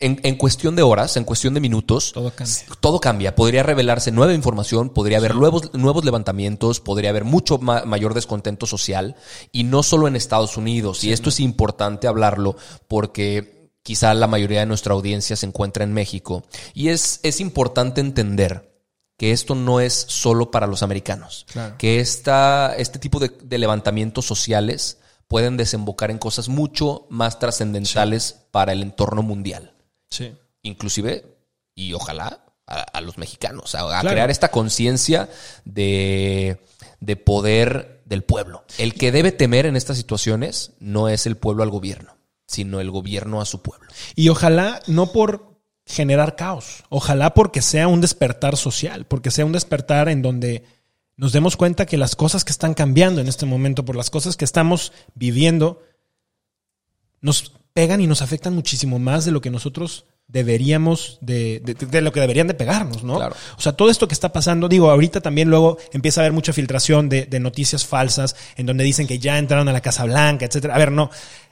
En, 0.00 0.20
en 0.22 0.36
cuestión 0.36 0.76
de 0.76 0.82
horas, 0.82 1.16
en 1.16 1.24
cuestión 1.24 1.54
de 1.54 1.60
minutos, 1.60 2.12
Todo 2.12 2.30
cambia. 2.30 2.56
todo 2.80 3.00
cambia. 3.00 3.34
Podría 3.34 3.64
revelarse 3.64 4.12
nueva 4.12 4.32
información, 4.32 4.90
podría 4.90 5.18
haber 5.18 5.34
nuevos, 5.34 5.74
nuevos 5.74 6.04
levantamientos, 6.04 6.78
podría 6.78 7.10
haber 7.10 7.24
mucho 7.24 7.58
ma- 7.58 7.84
mayor 7.84 8.14
descontento 8.14 8.64
social, 8.66 9.16
y 9.50 9.64
no 9.64 9.82
solo 9.82 10.06
en 10.06 10.14
Estados 10.14 10.56
Unidos. 10.56 11.02
y 11.02 11.12
esto 11.12 11.30
es 11.30 11.40
importante 11.40 12.06
hablarlo 12.06 12.54
porque 12.86 13.70
quizá 13.82 14.14
la 14.14 14.28
mayoría 14.28 14.60
de 14.60 14.66
nuestra 14.66 14.94
audiencia 14.94 15.34
se 15.34 15.46
encuentra 15.46 15.82
en 15.82 15.92
México. 15.92 16.44
Y 16.74 16.90
es, 16.90 17.18
es 17.24 17.40
importante 17.40 18.00
entender 18.00 18.68
que 19.16 19.32
esto 19.32 19.56
no 19.56 19.80
es 19.80 19.94
solo 19.94 20.52
para 20.52 20.68
los 20.68 20.84
americanos. 20.84 21.44
Claro. 21.50 21.74
Que 21.76 21.98
esta, 21.98 22.72
este 22.76 23.00
tipo 23.00 23.18
de, 23.18 23.32
de 23.42 23.58
levantamientos 23.58 24.26
sociales 24.26 24.98
pueden 25.26 25.56
desembocar 25.56 26.12
en 26.12 26.18
cosas 26.18 26.48
mucho 26.48 27.06
más 27.10 27.40
trascendentales 27.40 28.36
para 28.52 28.72
el 28.72 28.82
entorno 28.82 29.22
mundial 29.24 29.74
Sí. 30.10 30.32
inclusive, 30.62 31.24
y 31.74 31.92
ojalá, 31.92 32.44
a, 32.66 32.80
a 32.82 33.00
los 33.00 33.18
mexicanos, 33.18 33.74
a, 33.74 33.80
a 33.80 34.00
Claro. 34.00 34.10
crear 34.10 34.30
esta 34.30 34.50
conciencia 34.50 35.28
de, 35.64 36.58
de 37.00 37.16
poder 37.16 38.02
del 38.04 38.22
pueblo. 38.24 38.64
El 38.78 38.94
que 38.94 39.12
debe 39.12 39.32
temer 39.32 39.66
en 39.66 39.76
estas 39.76 39.96
situaciones 39.96 40.72
no 40.80 41.08
es 41.08 41.26
el 41.26 41.36
pueblo 41.36 41.62
al 41.62 41.70
gobierno, 41.70 42.16
sino 42.46 42.80
el 42.80 42.90
gobierno 42.90 43.40
a 43.40 43.44
su 43.44 43.62
pueblo. 43.62 43.88
Y 44.16 44.28
ojalá 44.30 44.80
no 44.86 45.12
por 45.12 45.48
generar 45.86 46.36
caos, 46.36 46.84
ojalá 46.90 47.32
porque 47.34 47.62
sea 47.62 47.88
un 47.88 48.00
despertar 48.02 48.56
social, 48.56 49.06
porque 49.06 49.30
sea 49.30 49.46
un 49.46 49.52
despertar 49.52 50.08
en 50.10 50.20
donde 50.22 50.64
nos 51.16 51.32
demos 51.32 51.56
cuenta 51.56 51.86
que 51.86 51.96
las 51.96 52.14
cosas 52.16 52.44
que 52.44 52.52
están 52.52 52.74
cambiando 52.74 53.20
en 53.20 53.28
este 53.28 53.46
momento, 53.46 53.84
por 53.84 53.96
las 53.96 54.10
cosas 54.10 54.36
que 54.36 54.44
estamos 54.44 54.92
viviendo, 55.14 55.82
nos 57.20 57.52
pegan 57.78 58.00
y 58.00 58.08
nos 58.08 58.22
afectan 58.22 58.54
muchísimo 58.56 58.98
más 58.98 59.24
de 59.24 59.30
lo 59.30 59.40
que 59.40 59.50
nosotros 59.50 60.04
deberíamos 60.26 61.18
de, 61.20 61.60
de- 61.64 61.74
de 61.74 62.00
lo 62.00 62.10
que 62.10 62.18
deberían 62.20 62.48
de 62.48 62.54
pegarnos, 62.54 63.04
¿no? 63.04 63.16
Claro. 63.18 63.36
O 63.56 63.60
sea, 63.60 63.72
todo 63.74 63.88
esto 63.88 64.08
que 64.08 64.14
está 64.14 64.32
pasando, 64.32 64.68
digo, 64.68 64.90
ahorita 64.90 65.20
también 65.20 65.48
luego 65.48 65.78
empieza 65.92 66.20
a 66.20 66.22
haber 66.24 66.32
mucha 66.32 66.52
filtración 66.52 67.08
de, 67.08 67.26
de 67.26 67.38
noticias 67.38 67.86
falsas 67.86 68.34
en 68.56 68.66
donde 68.66 68.82
dicen 68.82 69.06
que 69.06 69.20
ya 69.20 69.38
entraron 69.38 69.68
a 69.68 69.72
la 69.72 69.80
Casa 69.80 70.04
Blanca, 70.04 70.44
etcétera. 70.44 70.74
A 70.74 70.78
ver, 70.78 70.90
no, 70.90 71.08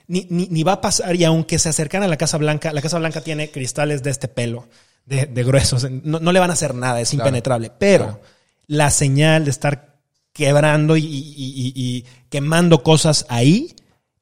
ni, 0.08 0.26
ni, 0.28 0.48
ni 0.50 0.62
va 0.64 0.72
a 0.72 0.80
pasar 0.80 1.14
y 1.14 1.22
aunque 1.22 1.60
se 1.60 1.68
acercan 1.68 2.02
a 2.02 2.08
la 2.08 2.16
Casa 2.16 2.38
Blanca, 2.38 2.72
la 2.72 2.82
Casa 2.82 2.98
Blanca 2.98 3.20
tiene 3.20 3.50
cristales 3.52 4.02
de 4.02 4.10
este 4.10 4.26
pelo, 4.26 4.66
de, 5.04 5.26
gruesos, 5.44 5.86
no, 6.02 6.18
no 6.18 6.32
le 6.32 6.40
van 6.40 6.50
a 6.50 6.54
hacer 6.54 6.74
nada, 6.74 7.00
es 7.00 7.10
Claro. 7.10 7.28
impenetrable. 7.28 7.70
Pero 7.78 8.04
Claro. 8.04 8.20
la 8.66 8.90
señal 8.90 9.44
de 9.44 9.52
estar 9.52 9.94
quebrando 10.32 10.96
y, 10.96 11.04
y- 11.04 11.04
y- 11.06 11.72
y 11.76 12.04
quemando 12.30 12.82
cosas 12.82 13.26
ahí, 13.28 13.76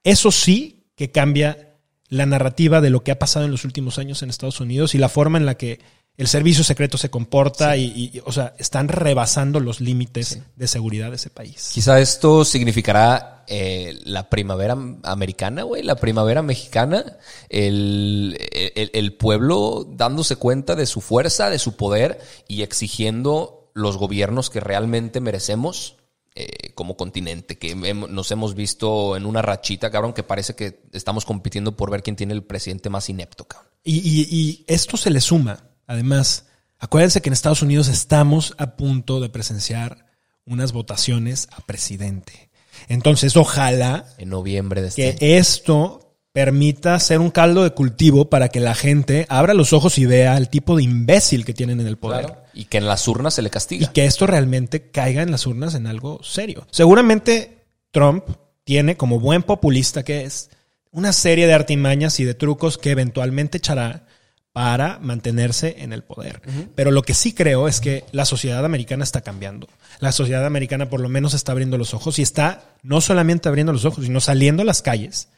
eso 0.05 0.31
sí 0.31 0.85
que 0.97 1.11
cambia 1.11 1.64
la 2.09 2.27
narrativa 2.27 2.81
de 2.81 2.91
lo 2.91 3.03
que 3.03 3.11
ha 3.13 3.19
pasado 3.19 3.45
en 3.45 3.51
los 3.51 3.65
últimos 3.65 3.99
años 3.99 4.23
en 4.23 4.31
Estados 4.31 4.61
Unidos 4.61 4.95
y 4.95 4.99
la 4.99 5.09
forma 5.09 5.39
en 5.39 5.47
la 5.47 5.57
que 5.57 5.81
el 6.17 6.29
servicio 6.29 6.63
secreto 6.63 6.97
se 6.97 7.11
comporta 7.11 7.77
y, 7.77 7.87
y- 8.15 8.23
o 8.25 8.31
sea, 8.31 8.55
están 8.59 8.87
rebasando 8.87 9.59
los 9.59 9.81
límites 9.81 10.39
de 10.55 10.69
seguridad 10.69 11.11
de 11.11 11.17
ese 11.17 11.29
país. 11.31 11.71
Quizá 11.75 11.99
esto 11.99 12.45
significará 12.45 13.45
eh, 13.49 13.99
la 14.05 14.31
primavera 14.31 14.77
americana, 15.03 15.65
güey, 15.65 15.83
la 15.83 15.97
primavera 15.97 16.41
mexicana, 16.43 17.17
el, 17.49 18.39
el- 18.75 18.91
el 18.93 19.13
pueblo 19.15 19.87
dándose 19.91 20.37
cuenta 20.37 20.77
de 20.77 20.87
su 20.87 21.01
fuerza, 21.01 21.51
de 21.51 21.59
su 21.59 21.77
poder 21.77 22.21
y 22.47 22.63
exigiendo 22.63 23.71
los 23.75 23.97
gobiernos 23.97 24.51
que 24.51 24.61
realmente 24.61 25.21
merecemos 25.21 25.97
eh, 26.35 26.73
como 26.75 26.97
continente, 26.97 27.59
que 27.59 27.77
hem- 27.77 28.09
nos 28.09 28.31
hemos 28.33 28.55
visto 28.55 29.17
en 29.17 29.25
una 29.27 29.41
rachita, 29.43 29.91
cabrón, 29.91 30.13
que 30.13 30.23
parece 30.23 30.55
que 30.57 30.83
estamos 30.93 31.25
compitiendo 31.25 31.77
por 31.77 31.91
ver 31.91 32.03
quién 32.03 32.17
tiene 32.17 32.35
el 32.35 32.43
presidente 32.43 32.91
más 32.91 33.09
inepto, 33.09 33.45
cabrón. 33.47 33.71
Y, 33.85 33.99
y- 33.99 34.29
y 34.31 34.65
esto 34.67 34.97
se 34.97 35.11
le 35.11 35.21
suma, 35.21 35.69
además, 35.87 36.47
acuérdense 36.79 37.23
que 37.23 37.29
en 37.29 37.35
Estados 37.35 37.63
Unidos 37.63 37.89
estamos 37.89 38.55
a 38.59 38.77
punto 38.77 39.21
de 39.21 39.29
presenciar 39.29 40.07
unas 40.47 40.73
votaciones 40.73 41.49
a 41.53 41.61
presidente. 41.65 42.51
Entonces, 42.89 43.37
ojalá 43.37 44.05
En 44.19 44.29
noviembre 44.31 44.83
de 44.83 44.89
este 44.89 45.03
que 45.03 45.09
año. 45.11 45.39
esto 45.39 46.01
permita 46.33 46.99
ser 46.99 47.21
un 47.21 47.31
caldo 47.31 47.63
de 47.63 47.71
cultivo 47.71 48.29
para 48.29 48.49
que 48.49 48.59
la 48.59 48.75
gente 48.75 49.25
abra 49.29 49.55
los 49.55 49.73
ojos 49.73 49.97
y 49.99 50.07
vea 50.07 50.37
el 50.37 50.49
tipo 50.49 50.77
de 50.77 50.83
imbécil 50.83 51.45
que 51.45 51.55
tienen 51.55 51.81
en 51.81 51.87
el 51.87 51.97
poder. 51.97 52.27
Claro. 52.27 52.44
Y 52.55 52.67
que 52.67 52.79
en 52.79 52.87
las 52.87 53.07
urnas 53.09 53.35
se 53.35 53.43
le 53.43 53.49
Y 53.49 53.51
castiga. 53.51 53.93
que 53.93 54.05
esto 54.07 54.27
realmente 54.27 54.91
caiga 54.91 55.23
en 55.23 55.31
las 55.31 55.47
urnas 55.47 55.75
en 55.75 55.87
algo 55.87 56.23
serio. 56.23 56.67
Seguramente 56.71 57.59
Trump 57.91 58.25
tiene, 58.65 58.97
como 58.97 59.21
buen 59.21 59.43
populista 59.43 60.03
que 60.05 60.25
es, 60.25 60.51
una 60.91 61.13
serie 61.13 61.47
de 61.47 61.55
artimañas 61.55 62.21
y 62.21 62.25
de 62.25 62.35
trucos 62.35 62.79
que 62.79 62.91
eventualmente 62.93 63.59
echará 63.59 64.07
para 64.53 65.01
mantenerse 65.01 65.75
en 65.79 65.93
el 65.93 66.05
poder. 66.05 66.41
Pero 66.77 66.93
lo 66.93 67.03
que 67.03 67.13
sí 67.15 67.33
creo 67.33 67.67
es 67.67 67.81
que 67.81 68.05
la 68.13 68.25
sociedad 68.25 68.65
americana 68.65 69.03
está 69.03 69.21
cambiando. 69.21 69.67
La 69.99 70.13
sociedad 70.13 70.47
americana 70.47 70.89
por 70.89 71.01
lo 71.01 71.09
menos 71.09 71.35
está 71.35 71.51
abriendo 71.51 71.77
los 71.77 71.93
ojos 71.93 72.21
y 72.21 72.23
está 72.23 72.63
no 72.85 73.01
solamente 73.01 73.49
abriendo 73.49 73.73
los 73.73 73.85
ojos, 73.85 74.05
sino 74.05 74.21
saliendo 74.21 74.63
a 74.63 74.65
las 74.67 74.81
calles 74.83 75.29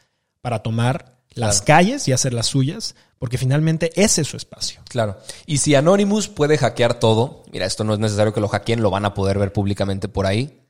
para 0.41 0.59
tomar 0.59 1.17
las 1.33 1.61
Claro. 1.61 1.65
calles 1.65 2.07
y 2.07 2.11
hacer 2.11 2.33
las 2.33 2.45
suyas, 2.45 2.93
porque 3.19 3.37
finalmente 3.37 3.91
ese 3.95 4.21
es 4.21 4.27
su 4.27 4.37
espacio. 4.37 4.81
Claro. 4.89 5.17
Y 5.45 5.57
si 5.57 5.73
Anonymous 5.75 6.27
puede 6.27 6.57
hackear 6.57 6.99
todo, 6.99 7.43
mira, 7.51 7.65
esto 7.65 7.83
no 7.83 7.93
es 7.93 7.99
necesario 7.99 8.33
que 8.33 8.41
lo 8.41 8.47
hackeen, 8.47 8.81
lo 8.81 8.91
van 8.91 9.05
a 9.05 9.13
poder 9.13 9.39
ver 9.39 9.51
públicamente 9.53 10.07
por 10.07 10.25
ahí. 10.25 10.61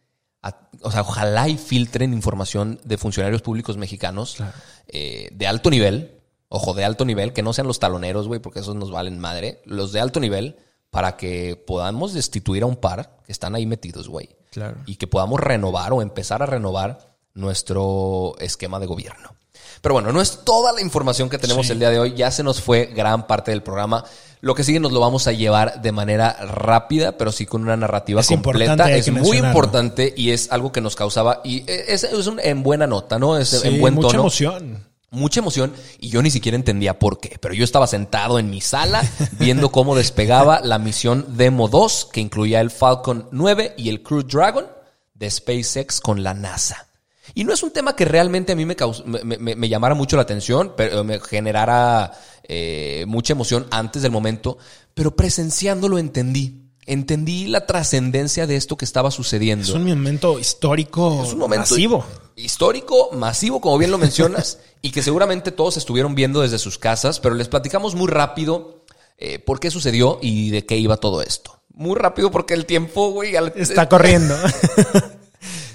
A- 0.44 0.70
o 0.82 0.92
sea, 0.92 1.02
ojalá 1.02 1.50
y 1.50 1.58
filtren 1.58 2.14
información 2.14 2.80
de 2.84 2.98
funcionarios 2.98 3.42
públicos 3.42 3.76
mexicanos 3.78 4.36
Claro. 4.36 4.54
eh, 4.88 5.30
de 5.34 5.48
alto 5.48 5.70
nivel, 5.70 6.22
ojo, 6.48 6.74
de 6.74 6.86
alto 6.86 7.04
nivel, 7.06 7.34
que 7.34 7.42
no 7.44 7.52
sean 7.54 7.68
los 7.68 7.80
taloneros, 7.80 8.28
güey, 8.28 8.40
porque 8.40 8.60
esos 8.60 8.76
nos 8.76 8.92
valen 8.92 9.20
madre, 9.20 9.62
los 9.66 9.92
de 9.92 10.00
alto 10.00 10.20
nivel, 10.20 10.58
para 10.90 11.18
que 11.18 11.62
podamos 11.68 12.14
destituir 12.14 12.64
a 12.64 12.68
un 12.68 12.78
par 12.78 13.18
que 13.26 13.32
están 13.34 13.56
ahí 13.56 13.66
metidos, 13.66 14.08
güey. 14.08 14.30
Claro. 14.52 14.78
Y 14.86 14.96
que 14.96 15.08
podamos 15.08 15.40
renovar 15.42 15.92
o 15.92 16.02
empezar 16.02 16.42
a 16.42 16.46
renovar 16.46 17.18
nuestro 17.34 18.36
esquema 18.40 18.80
de 18.80 18.86
gobierno. 18.86 19.36
Pero 19.82 19.94
bueno, 19.94 20.12
no 20.12 20.22
es 20.22 20.40
toda 20.44 20.72
la 20.74 20.82
información 20.82 21.30
que 21.30 21.38
tenemos 21.38 21.66
Sí. 21.68 21.72
el 21.74 21.80
día 21.80 21.90
de 21.90 22.00
hoy. 22.00 22.14
Ya 22.16 22.32
se 22.32 22.44
nos 22.44 22.62
fue 22.62 22.88
gran 22.88 23.28
parte 23.28 23.52
del 23.52 23.64
programa. 23.64 24.04
Lo 24.42 24.54
que 24.54 24.64
sigue 24.64 24.80
nos 24.80 24.92
lo 24.92 25.00
vamos 25.00 25.26
a 25.28 25.32
llevar 25.32 25.82
de 25.82 25.92
manera 25.92 26.34
rápida, 26.46 27.18
pero 27.18 27.32
sí 27.32 27.46
con 27.46 27.64
una 27.64 27.76
narrativa 27.76 28.22
Es 28.22 28.28
completa. 28.28 28.90
Es 28.92 29.12
muy 29.12 29.38
importante 29.38 30.14
y 30.16 30.32
es 30.32 30.52
algo 30.52 30.72
que 30.72 30.80
nos 30.82 30.96
causaba. 30.96 31.42
Y 31.44 31.64
es, 31.68 32.04
es 32.04 32.28
un- 32.28 32.40
en 32.40 32.62
buena 32.64 32.86
nota, 32.88 33.18
¿no? 33.18 33.38
Es 33.38 33.50
Sí, 33.50 33.68
en 33.68 33.80
buen 33.82 33.96
mucha 33.96 34.10
tono 34.10 34.20
emoción. 34.22 34.86
mucha 35.10 35.40
emoción 35.40 35.74
y 36.00 36.10
yo 36.10 36.22
ni 36.22 36.30
siquiera 36.30 36.56
entendía 36.56 37.00
por 37.00 37.20
qué, 37.20 37.38
pero 37.42 37.54
yo 37.56 37.64
estaba 37.64 37.88
sentado 37.88 38.38
en 38.40 38.50
mi 38.52 38.62
sala 38.62 39.02
viendo 39.40 39.72
cómo 39.72 39.96
despegaba 39.96 40.60
la 40.62 40.78
misión 40.80 41.26
Demo 41.38 41.68
2 41.68 42.10
que 42.12 42.20
incluía 42.22 42.62
el 42.62 42.70
Falcon 42.72 43.28
9 43.32 43.74
y 43.78 43.90
el 43.90 44.04
Crew 44.04 44.22
Dragon 44.24 44.68
de 45.16 45.32
SpaceX 45.32 46.00
con 46.00 46.22
la 46.24 46.34
NASA. 46.36 46.87
Y 47.34 47.44
no 47.44 47.54
es 47.54 47.62
un 47.64 47.72
tema 47.72 47.96
que 47.96 48.06
realmente 48.06 48.52
a 48.54 48.56
mí 48.56 48.66
me, 48.66 48.76
caus- 48.76 49.04
me, 49.06 49.38
me- 49.38 49.56
me 49.56 49.70
llamara 49.70 49.96
mucho 49.96 50.16
la 50.16 50.22
atención, 50.24 50.74
pero 50.78 51.04
me 51.04 51.20
generara 51.20 52.12
eh, 52.44 53.06
mucha 53.08 53.34
emoción 53.34 53.68
antes 53.72 54.02
del 54.02 54.12
momento, 54.12 54.58
pero 54.94 55.16
presenciándolo 55.16 55.98
entendí. 55.98 56.64
Entendí 56.86 57.48
la 57.48 57.66
trascendencia 57.66 58.48
de 58.48 58.56
esto 58.56 58.78
que 58.78 58.86
estaba 58.86 59.12
sucediendo. 59.12 59.64
Es 59.66 59.72
un 59.74 59.84
momento 59.86 60.40
histórico 60.40 61.22
Es 61.26 61.34
un 61.34 61.40
momento 61.40 61.72
masivo. 61.72 62.06
histórico, 62.38 63.10
masivo, 63.12 63.60
como 63.60 63.78
bien 63.78 63.92
lo 63.92 63.98
mencionas, 63.98 64.60
y 64.82 64.92
que 64.92 65.04
seguramente 65.04 65.52
todos 65.52 65.76
estuvieron 65.76 66.16
viendo 66.16 66.42
desde 66.42 66.58
sus 66.60 66.78
casas, 66.78 67.20
pero 67.20 67.36
les 67.36 67.50
platicamos 67.50 67.94
muy 67.96 68.08
rápido 68.08 68.86
eh, 69.18 69.40
por 69.40 69.60
qué 69.60 69.70
sucedió 69.70 70.20
y 70.22 70.50
de 70.52 70.66
qué 70.66 70.78
iba 70.78 70.96
todo 70.96 71.22
esto. 71.22 71.60
Muy 71.74 71.96
rápido 71.96 72.32
porque 72.32 72.54
el 72.54 72.66
tiempo, 72.66 73.10
güey, 73.12 73.36
al- 73.36 73.52
Está 73.58 73.90
corriendo. 73.90 74.36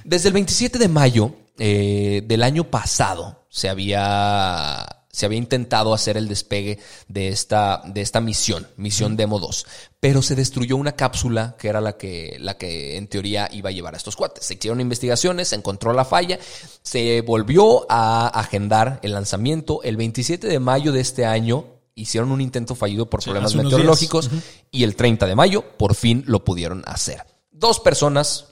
desde 0.05 0.29
el 0.29 0.35
27 0.35 0.79
de 0.79 0.89
mayo 0.89 1.35
eh, 1.59 2.23
del 2.25 2.43
año 2.43 2.65
pasado 2.65 3.45
se 3.49 3.69
había, 3.69 5.05
se 5.11 5.27
había 5.27 5.39
intentado 5.39 5.93
hacer 5.93 6.17
el 6.17 6.27
despegue 6.27 6.79
de 7.09 7.29
esta, 7.29 7.83
de 7.85 8.01
esta 8.01 8.21
misión, 8.21 8.67
misión 8.77 9.17
Demo 9.17 9.39
2, 9.39 9.67
pero 10.01 10.23
se 10.23 10.35
destruyó 10.35 10.77
una 10.77 10.93
cápsula 10.93 11.55
que 11.59 11.69
era 11.69 11.81
la 11.81 11.99
que, 11.99 12.39
la 12.41 12.57
que 12.57 12.97
en 12.97 13.07
teoría 13.09 13.49
iba 13.53 13.69
a 13.69 13.73
llevar 13.73 13.95
a 13.95 13.99
estos 13.99 14.17
cuates. 14.17 14.47
Se 14.47 14.55
hicieron 14.55 14.81
investigaciones, 14.81 15.49
se 15.49 15.57
encontró 15.57 15.93
la 15.93 16.07
falla, 16.07 16.39
se 16.83 17.21
volvió 17.21 17.87
a 17.91 18.29
agendar 18.29 18.99
el 19.03 19.13
lanzamiento 19.13 19.83
el 19.83 19.97
27 19.97 20.47
de 20.47 20.59
mayo 20.59 20.93
de 20.93 21.01
este 21.01 21.27
año 21.27 21.67
hicieron 21.95 22.33
un 22.33 22.41
intento 22.41 22.75
fallido 22.75 23.09
por 23.09 23.23
Sí, 23.23 23.27
problemas 23.27 23.55
meteorológicos 23.55 24.31
y 24.71 24.85
el 24.85 24.97
30 24.97 25.27
de 25.27 25.35
mayo 25.35 25.63
por 25.77 25.95
fin 25.95 26.25
lo 26.27 26.45
pudieron 26.45 26.83
hacer. 26.87 27.25
Dos 27.51 27.81
personas 27.81 28.52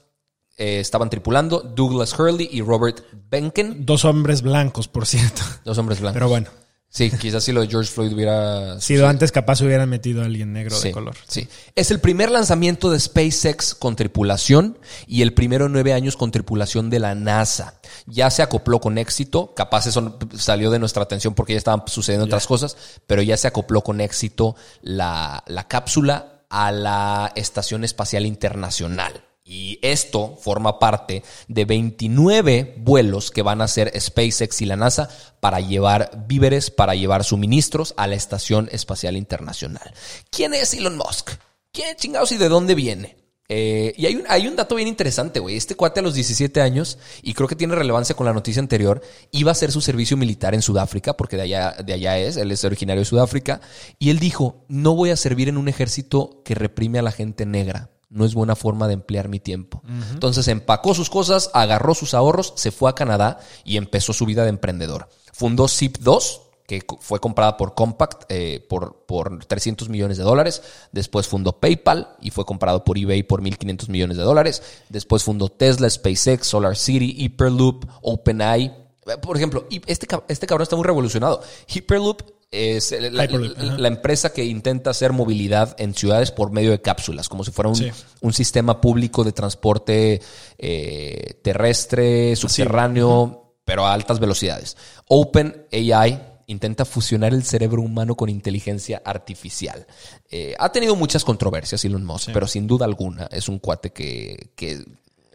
eh, 0.60 0.78
estaban 0.78 1.08
tripulando, 1.08 1.60
Douglas 1.60 2.16
Hurley 2.18 2.48
y 2.52 2.60
Robert 2.60 3.00
Benken, 3.30 3.86
Dos 3.86 4.04
hombres 4.04 4.42
blancos, 4.42 4.88
por 4.88 5.06
cierto. 5.06 5.42
dos 5.64 5.78
hombres 5.78 6.00
blancos. 6.00 6.14
Pero 6.14 6.28
bueno, 6.28 6.48
Sí, 6.92 7.08
quizás 7.08 7.44
si 7.44 7.52
lo 7.52 7.60
de 7.60 7.68
George 7.68 7.88
Floyd 7.88 8.12
hubiera 8.12 8.80
sido 8.80 9.06
antes 9.06 9.30
capaz 9.30 9.60
hubieran 9.60 9.88
metido 9.88 10.22
a 10.22 10.24
alguien 10.24 10.52
negro 10.52 10.76
Sí, 10.76 10.88
de 10.88 10.92
color. 10.92 11.14
Sí. 11.26 11.46
Es 11.76 11.92
el 11.92 12.00
primer 12.00 12.32
lanzamiento 12.32 12.90
de 12.90 12.98
SpaceX 12.98 13.76
con 13.76 13.94
tripulación 13.94 14.76
y 15.06 15.22
el 15.22 15.32
primero 15.32 15.66
en 15.66 15.72
nueve 15.72 15.92
años 15.92 16.16
con 16.16 16.32
tripulación 16.32 16.90
de 16.90 16.98
la 16.98 17.14
NASA. 17.14 17.80
Ya 18.06 18.28
se 18.28 18.42
acopló 18.42 18.80
con 18.80 18.98
éxito. 18.98 19.54
Capaz 19.54 19.86
eso 19.86 20.18
salió 20.36 20.70
de 20.72 20.80
nuestra 20.80 21.04
atención 21.04 21.34
porque 21.34 21.52
ya 21.52 21.58
estaban 21.58 21.84
sucediendo 21.86 22.26
otras 22.26 22.48
cosas, 22.48 22.76
pero 23.06 23.22
ya 23.22 23.36
se 23.36 23.46
acopló 23.46 23.82
con 23.82 24.00
éxito 24.00 24.56
la, 24.82 25.44
la 25.46 25.68
cápsula 25.68 26.42
a 26.50 26.72
la 26.72 27.30
Estación 27.36 27.84
Espacial 27.84 28.26
Internacional. 28.26 29.29
Y 29.50 29.80
esto 29.82 30.36
forma 30.40 30.78
parte 30.78 31.24
de 31.48 31.64
29 31.64 32.76
vuelos 32.78 33.32
que 33.32 33.42
van 33.42 33.60
a 33.60 33.64
hacer 33.64 33.92
SpaceX 34.00 34.62
y 34.62 34.66
la 34.66 34.76
NASA 34.76 35.08
para 35.40 35.58
llevar 35.58 36.24
víveres, 36.28 36.70
para 36.70 36.94
llevar 36.94 37.24
suministros 37.24 37.92
a 37.96 38.06
la 38.06 38.14
Estación 38.14 38.68
Espacial 38.70 39.16
Internacional. 39.16 39.92
¿Quién 40.30 40.54
es 40.54 40.72
Elon 40.74 40.96
Musk? 40.96 41.32
¿Quién 41.72 41.96
chingados 41.96 42.30
y 42.30 42.36
de 42.36 42.48
dónde 42.48 42.76
viene? 42.76 43.16
Eh, 43.48 43.92
y 43.96 44.06
hay 44.06 44.14
un, 44.14 44.24
hay 44.28 44.46
un 44.46 44.54
dato 44.54 44.76
bien 44.76 44.86
interesante, 44.86 45.40
güey. 45.40 45.56
Este 45.56 45.74
cuate 45.74 45.98
a 45.98 46.04
los 46.04 46.14
17 46.14 46.60
años, 46.60 46.98
y 47.20 47.34
creo 47.34 47.48
que 47.48 47.56
tiene 47.56 47.74
relevancia 47.74 48.14
con 48.14 48.26
la 48.26 48.32
noticia 48.32 48.62
anterior, 48.62 49.02
iba 49.32 49.50
a 49.50 49.52
hacer 49.52 49.72
su 49.72 49.80
servicio 49.80 50.16
militar 50.16 50.54
en 50.54 50.62
Sudáfrica, 50.62 51.16
porque 51.16 51.34
de 51.34 51.42
allá, 51.42 51.74
de 51.84 51.92
allá 51.92 52.18
es, 52.18 52.36
él 52.36 52.52
es 52.52 52.62
originario 52.62 53.00
de 53.00 53.06
Sudáfrica, 53.06 53.60
y 53.98 54.10
él 54.10 54.20
dijo, 54.20 54.64
no 54.68 54.94
voy 54.94 55.10
a 55.10 55.16
servir 55.16 55.48
en 55.48 55.58
un 55.58 55.66
ejército 55.66 56.40
que 56.44 56.54
reprime 56.54 57.00
a 57.00 57.02
la 57.02 57.10
gente 57.10 57.46
negra. 57.46 57.90
No 58.10 58.24
es 58.24 58.34
buena 58.34 58.56
forma 58.56 58.86
de 58.88 58.94
emplear 58.94 59.28
mi 59.28 59.40
tiempo. 59.40 59.82
Entonces 60.12 60.48
empacó 60.48 60.94
sus 60.94 61.08
cosas, 61.08 61.50
agarró 61.54 61.94
sus 61.94 62.12
ahorros, 62.12 62.52
se 62.56 62.70
fue 62.72 62.90
a 62.90 62.94
Canadá 62.94 63.38
y 63.64 63.76
empezó 63.76 64.12
su 64.12 64.26
vida 64.26 64.42
de 64.42 64.48
emprendedor. 64.50 65.08
Fundó 65.32 65.64
Zip2, 65.64 66.40
que 66.66 66.82
co- 66.82 66.98
fue 67.00 67.20
comprada 67.20 67.56
por 67.56 67.74
Compact 67.74 68.24
eh, 68.28 68.64
por, 68.68 69.04
por 69.06 69.44
300 69.44 69.88
millones 69.88 70.18
de 70.18 70.24
dólares. 70.24 70.60
Después 70.92 71.28
fundó 71.28 71.52
PayPal 71.60 72.16
y 72.20 72.30
fue 72.30 72.44
comprado 72.44 72.84
por 72.84 72.98
eBay 72.98 73.22
por 73.22 73.42
1.500 73.42 73.88
millones 73.88 74.16
de 74.16 74.24
dólares. 74.24 74.62
Después 74.88 75.22
fundó 75.22 75.48
Tesla, 75.48 75.88
SpaceX, 75.88 76.46
Solar 76.48 76.76
City, 76.76 77.14
Hyperloop, 77.16 77.84
OpenAI. 78.02 78.76
Por 79.22 79.36
ejemplo, 79.36 79.66
este, 79.86 80.06
este 80.28 80.46
cabrón 80.46 80.62
está 80.64 80.76
muy 80.76 80.84
revolucionado. 80.84 81.42
Hyperloop 81.68 82.22
es 82.50 82.92
la, 82.92 83.88
empresa 83.88 84.32
que 84.32 84.44
intenta 84.44 84.90
hacer 84.90 85.12
movilidad 85.12 85.76
en 85.78 85.94
ciudades 85.94 86.32
por 86.32 86.50
medio 86.50 86.72
de 86.72 86.82
cápsulas, 86.82 87.28
como 87.28 87.44
si 87.44 87.52
fuera 87.52 87.68
un, 87.68 87.76
Sí. 87.76 87.90
un 88.20 88.32
sistema 88.32 88.80
público 88.80 89.22
de 89.22 89.32
transporte 89.32 90.20
eh, 90.58 91.40
terrestre, 91.42 92.34
subterráneo, 92.34 93.54
pero 93.64 93.86
a 93.86 93.92
altas 93.92 94.18
velocidades. 94.18 94.76
OpenAI 95.06 96.30
intenta 96.46 96.84
fusionar 96.84 97.32
el 97.32 97.44
cerebro 97.44 97.80
humano 97.82 98.16
con 98.16 98.28
inteligencia 98.28 99.00
artificial. 99.04 99.86
Eh, 100.28 100.56
ha 100.58 100.72
tenido 100.72 100.96
muchas 100.96 101.24
controversias 101.24 101.84
Elon 101.84 102.04
Musk, 102.04 102.30
pero 102.32 102.48
sin 102.48 102.66
duda 102.66 102.84
alguna 102.84 103.28
es 103.30 103.48
un 103.48 103.60
cuate 103.60 103.92
que, 103.92 104.50
que 104.56 104.84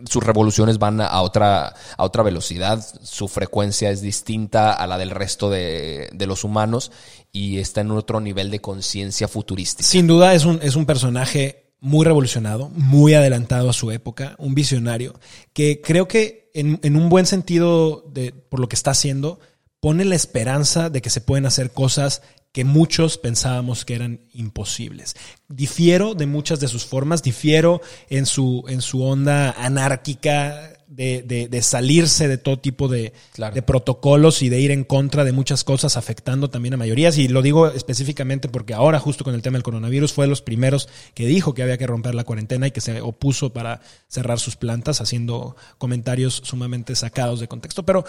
sus 0.09 0.23
revoluciones 0.23 0.77
van 0.77 1.01
a 1.01 1.21
otra, 1.21 1.73
a 1.97 2.03
otra 2.03 2.23
velocidad, 2.23 2.85
su 3.01 3.27
frecuencia 3.27 3.89
es 3.89 4.01
distinta 4.01 4.73
a 4.73 4.87
la 4.87 4.97
del 4.97 5.09
resto 5.09 5.49
de, 5.49 6.09
de 6.13 6.27
los 6.27 6.43
humanos 6.43 6.91
y 7.31 7.59
está 7.59 7.81
en 7.81 7.91
otro 7.91 8.19
nivel 8.19 8.51
de 8.51 8.61
conciencia 8.61 9.27
futurística. 9.27 9.87
Sin 9.87 10.07
duda 10.07 10.33
es 10.33 10.45
un, 10.45 10.59
es 10.61 10.75
un 10.75 10.85
personaje 10.85 11.73
muy 11.79 12.05
revolucionado, 12.05 12.69
muy 12.69 13.13
adelantado 13.13 13.69
a 13.69 13.73
su 13.73 13.91
época, 13.91 14.35
un 14.37 14.55
visionario, 14.55 15.13
que 15.53 15.81
creo 15.81 16.07
que 16.07 16.49
en, 16.53 16.79
en 16.83 16.95
un 16.95 17.09
buen 17.09 17.25
sentido 17.25 18.03
de, 18.11 18.31
por 18.31 18.59
lo 18.59 18.67
que 18.67 18.75
está 18.75 18.91
haciendo, 18.91 19.39
pone 19.79 20.03
la 20.03 20.15
esperanza 20.15 20.89
de 20.89 21.01
que 21.01 21.09
se 21.09 21.21
pueden 21.21 21.45
hacer 21.45 21.71
cosas 21.71 22.21
que 22.55 22.63
muchos 22.63 23.17
pensábamos 23.17 23.83
que 23.83 23.95
eran 23.95 24.21
imposibles. 24.31 25.13
Difiero 25.49 26.15
de 26.15 26.25
muchas 26.25 26.61
de 26.61 26.69
sus 26.69 26.85
formas, 26.85 27.21
difiero 27.21 27.81
en 28.09 28.25
su, 28.25 28.63
en 28.69 28.81
su 28.81 29.03
onda 29.03 29.51
anárquica 29.99 30.71
de, 30.87 31.21
de- 31.23 31.49
de 31.49 31.61
salirse 31.61 32.29
de 32.29 32.37
todo 32.37 32.57
tipo 32.59 32.87
de, 32.87 33.11
Claro. 33.33 33.53
de 33.53 33.61
protocolos 33.61 34.41
y 34.41 34.47
de 34.47 34.61
ir 34.61 34.71
en 34.71 34.85
contra 34.85 35.25
de 35.25 35.33
muchas 35.33 35.65
cosas, 35.65 35.97
afectando 35.97 36.49
también 36.49 36.75
a 36.75 36.77
mayorías. 36.77 37.17
Y 37.17 37.27
lo 37.27 37.41
digo 37.41 37.67
específicamente 37.67 38.47
porque 38.47 38.73
ahora, 38.73 38.99
justo 38.99 39.25
con 39.25 39.35
el 39.35 39.41
tema 39.41 39.57
del 39.57 39.63
coronavirus, 39.63 40.13
fue 40.13 40.23
de 40.25 40.29
los 40.29 40.41
primeros 40.41 40.87
que 41.13 41.27
dijo 41.27 41.53
que 41.53 41.61
había 41.63 41.77
que 41.77 41.87
romper 41.87 42.15
la 42.15 42.23
cuarentena 42.23 42.67
y 42.67 42.71
que 42.71 42.79
se 42.79 43.01
opuso 43.01 43.51
para 43.51 43.81
cerrar 44.07 44.39
sus 44.39 44.55
plantas, 44.55 45.01
haciendo 45.01 45.57
comentarios 45.77 46.41
sumamente 46.45 46.95
sacados 46.95 47.41
de 47.41 47.49
contexto. 47.49 47.83
Pero, 47.85 48.05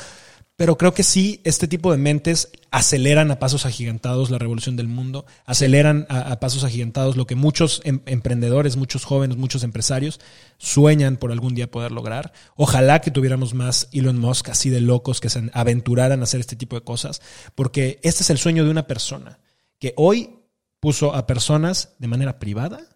pero 0.57 0.79
creo 0.79 0.95
que 0.95 1.03
sí, 1.03 1.43
este 1.45 1.69
tipo 1.69 1.93
de 1.93 1.99
mentes 1.99 2.51
aceleran 2.71 3.31
a 3.31 3.39
pasos 3.39 3.67
agigantados 3.67 4.31
la 4.31 4.39
revolución 4.39 4.75
del 4.75 4.89
mundo, 4.89 5.27
aceleran 5.45 6.07
a, 6.09 6.41
pasos 6.41 6.65
agigantados 6.65 7.17
lo 7.17 7.27
que 7.27 7.35
muchos 7.35 7.83
em- 7.85 8.01
emprendedores, 8.07 8.77
muchos 8.77 9.05
jóvenes, 9.05 9.37
muchos 9.37 9.63
empresarios 9.65 10.19
sueñan 10.57 11.19
por 11.19 11.31
algún 11.31 11.55
día 11.55 11.71
poder 11.71 11.93
lograr. 11.93 12.33
Ojalá 12.57 13.03
que 13.03 13.11
tuviéramos 13.11 13.53
más 13.53 13.89
Elon 13.93 14.19
Musk 14.19 14.49
así 14.49 14.71
de 14.71 14.81
locos 14.81 15.21
que 15.21 15.29
se 15.29 15.51
aventuraran 15.53 16.21
a 16.21 16.25
hacer 16.25 16.41
este 16.41 16.57
tipo 16.57 16.75
de 16.75 16.85
cosas, 16.85 17.21
porque 17.55 18.01
este 18.03 18.23
es 18.23 18.31
el 18.31 18.39
sueño 18.39 18.65
de 18.65 18.71
una 18.71 18.87
persona 18.87 19.39
que 19.79 19.93
hoy 19.97 20.39
puso 20.81 21.15
a 21.15 21.27
personas 21.27 21.97
de 21.99 22.09
manera 22.09 22.39
privada 22.39 22.96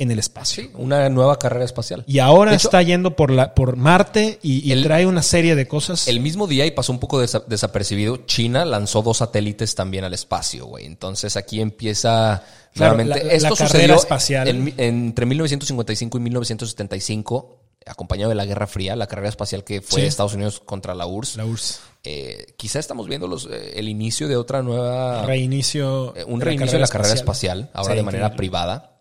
en 0.00 0.10
el 0.10 0.18
espacio. 0.18 0.64
Sí, 0.64 0.70
una 0.74 1.08
nueva 1.08 1.38
carrera 1.38 1.64
espacial. 1.64 2.02
Y 2.06 2.18
ahora 2.18 2.54
hecho, 2.54 2.68
está 2.68 2.82
yendo 2.82 3.14
por, 3.14 3.30
la, 3.30 3.54
por 3.54 3.76
Marte 3.76 4.38
y, 4.42 4.66
y 4.68 4.72
el- 4.72 4.82
trae 4.82 5.06
una 5.06 5.22
serie 5.22 5.54
de 5.54 5.68
cosas. 5.68 6.08
El 6.08 6.20
mismo 6.20 6.46
día, 6.46 6.66
y 6.66 6.72
pasó 6.72 6.92
un 6.92 6.98
poco 6.98 7.22
desa- 7.22 7.44
desapercibido, 7.46 8.16
China 8.26 8.64
lanzó 8.64 9.02
dos 9.02 9.18
satélites 9.18 9.74
también 9.74 10.04
al 10.04 10.14
espacio, 10.14 10.66
güey. 10.66 10.86
Entonces 10.86 11.36
aquí 11.36 11.60
empieza 11.60 12.42
Claro, 12.74 12.94
nuevamente. 12.96 13.38
la- 13.40 13.50
carrera 13.54 13.94
espacial. 13.94 14.48
en- 14.48 14.74
entre 14.78 15.26
1955 15.26 16.18
y 16.18 16.20
1975, 16.20 17.56
acompañado 17.86 18.28
de 18.28 18.34
la 18.34 18.44
Guerra 18.44 18.66
Fría, 18.66 18.94
la 18.96 19.06
carrera 19.06 19.28
espacial 19.28 19.64
que 19.64 19.80
fue 19.80 20.02
Sí. 20.02 20.06
Estados 20.06 20.34
Unidos 20.34 20.60
contra 20.60 20.94
la 20.94 21.06
URSS. 21.06 21.36
la 21.36 21.44
URSS. 21.46 21.80
Eh, 22.04 22.46
quizá 22.56 22.78
estamos 22.78 23.06
viendo 23.08 23.26
los, 23.26 23.46
eh, 23.50 23.72
el 23.76 23.88
inicio 23.88 24.28
de 24.28 24.36
otra 24.36 24.62
nueva. 24.62 25.24
Reinicio. 25.26 26.14
Eh, 26.16 26.24
un 26.24 26.40
reinicio 26.40 26.72
de 26.74 26.80
la 26.80 26.88
carrera 26.88 27.14
espacial, 27.14 27.70
ahora 27.74 27.92
Sí, 27.92 27.96
de 27.96 28.02
manera 28.02 28.26
increíble. 28.26 28.36
privada. 28.38 28.99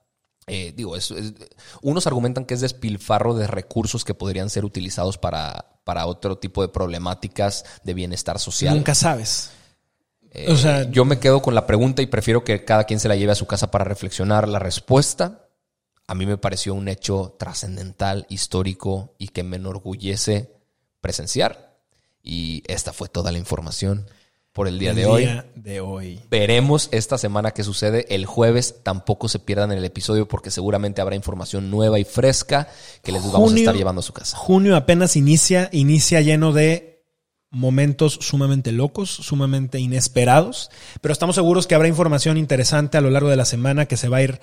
Eh, 0.50 0.74
digo, 0.76 0.96
es, 0.96 1.12
es- 1.12 1.34
unos 1.82 2.08
argumentan 2.08 2.46
que 2.46 2.56
es 2.56 2.62
despilfarro 2.62 3.36
de 3.36 3.48
recursos 3.48 4.04
que 4.04 4.14
podrían 4.14 4.50
ser 4.50 4.66
utilizados 4.66 5.18
para, 5.18 5.80
para 5.84 6.06
otro 6.08 6.38
tipo 6.38 6.62
de 6.62 6.70
problemáticas 6.70 7.64
de 7.84 7.94
bienestar 7.94 8.40
social. 8.40 8.76
Nunca 8.76 8.96
sabes. 8.96 9.52
Eh, 10.32 10.52
o 10.52 10.56
sea- 10.56 10.90
yo 10.90 11.06
me 11.06 11.20
quedo 11.20 11.42
con 11.42 11.56
la 11.56 11.66
pregunta 11.68 12.02
y 12.02 12.08
prefiero 12.08 12.44
que 12.44 12.66
cada 12.66 12.84
quien 12.86 13.00
se 13.00 13.08
la 13.08 13.16
lleve 13.16 13.32
a 13.32 13.36
su 13.36 13.46
casa 13.48 13.72
para 13.72 13.86
reflexionar. 13.86 14.48
La 14.48 14.60
respuesta 14.60 15.46
a 16.08 16.16
mí 16.16 16.26
me 16.26 16.38
pareció 16.38 16.74
un 16.74 16.88
hecho 16.88 17.36
trascendental, 17.38 18.26
histórico 18.30 19.14
y 19.20 19.28
que 19.28 19.44
me 19.44 19.58
enorgullece 19.58 20.52
presenciar. 21.02 21.78
Y 22.24 22.64
esta 22.68 22.94
fue 22.94 23.08
toda 23.10 23.32
la 23.32 23.38
información 23.38 24.08
por 24.60 24.67
el 24.67 24.78
día 24.78 24.89
El 24.89 24.98
de 24.98 25.06
hoy. 25.06 25.22
día 25.24 25.45
de 25.56 25.80
hoy. 25.80 26.19
Veremos 26.30 26.89
esta 26.91 27.17
semana 27.17 27.52
qué 27.52 27.63
sucede. 27.63 28.06
El 28.13 28.26
jueves 28.26 28.84
tampoco 28.84 29.30
se 29.30 29.39
pierdan 29.39 29.72
el 29.72 29.86
episodio 29.86 30.28
porque 30.28 30.52
seguramente 30.52 31.00
habrá 31.00 31.15
información 31.15 31.72
nueva 31.72 31.98
y 31.98 32.04
fresca 32.04 32.67
que 33.02 33.13
les 33.13 33.24
vamos 33.32 33.54
a 33.54 33.56
estar 33.56 33.74
llevando 33.74 34.02
a 34.02 34.04
su 34.04 34.12
casa. 34.12 34.36
Junio 34.36 34.76
apenas 34.76 35.15
inicia, 35.15 35.69
inicia 35.72 36.19
lleno 36.19 36.52
de 36.52 37.06
momentos 37.50 38.19
sumamente 38.19 38.74
locos, 38.74 39.10
sumamente 39.10 39.80
inesperados, 39.80 40.72
pero 41.00 41.13
estamos 41.13 41.36
seguros 41.36 41.65
que 41.65 41.76
habrá 41.76 41.88
información 41.88 42.36
interesante 42.36 42.98
a 42.98 43.02
lo 43.02 43.12
largo 43.12 43.30
de 43.30 43.38
la 43.38 43.45
semana 43.45 43.86
que 43.86 43.95
se 43.95 44.10
va 44.10 44.17
a 44.17 44.24
ir 44.24 44.41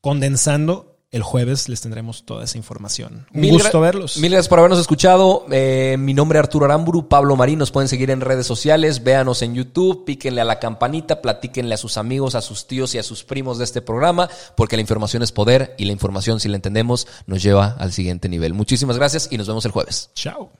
condensando. 0.00 0.95
El 1.12 1.22
jueves 1.22 1.68
les 1.68 1.80
tendremos 1.80 2.26
toda 2.26 2.42
esa 2.44 2.58
información. 2.58 3.26
Un 3.32 3.40
Mil 3.40 3.52
gusto 3.52 3.80
verlos. 3.80 4.16
Mil 4.18 4.32
gracias 4.32 4.48
por 4.48 4.58
habernos 4.58 4.80
escuchado. 4.80 5.46
Eh, 5.52 5.96
mi 5.98 6.14
nombre 6.14 6.38
es 6.38 6.44
Arturo 6.44 6.64
Aramburu, 6.64 7.08
Pablo 7.08 7.36
Marín. 7.36 7.60
Nos 7.60 7.70
pueden 7.70 7.88
seguir 7.88 8.10
en 8.10 8.20
redes 8.20 8.46
sociales. 8.46 9.04
Véanos 9.04 9.42
en 9.42 9.54
YouTube, 9.54 10.04
píquenle 10.04 10.40
a 10.40 10.44
la 10.44 10.58
campanita, 10.58 11.22
platíquenle 11.22 11.74
a 11.74 11.78
sus 11.78 11.96
amigos, 11.96 12.34
a 12.34 12.42
sus 12.42 12.66
tíos 12.66 12.94
y 12.94 12.98
a 12.98 13.04
sus 13.04 13.22
primos 13.22 13.58
de 13.58 13.64
este 13.64 13.82
programa, 13.82 14.28
porque 14.56 14.76
la 14.76 14.80
información 14.80 15.22
es 15.22 15.30
poder 15.30 15.76
y 15.78 15.84
la 15.84 15.92
información, 15.92 16.40
si 16.40 16.48
la 16.48 16.56
entendemos, 16.56 17.06
nos 17.26 17.40
lleva 17.40 17.76
al 17.78 17.92
siguiente 17.92 18.28
nivel. 18.28 18.52
Muchísimas 18.52 18.96
gracias 18.96 19.28
y 19.30 19.38
nos 19.38 19.46
vemos 19.46 19.64
el 19.64 19.70
jueves. 19.70 20.10
Chao. 20.14 20.50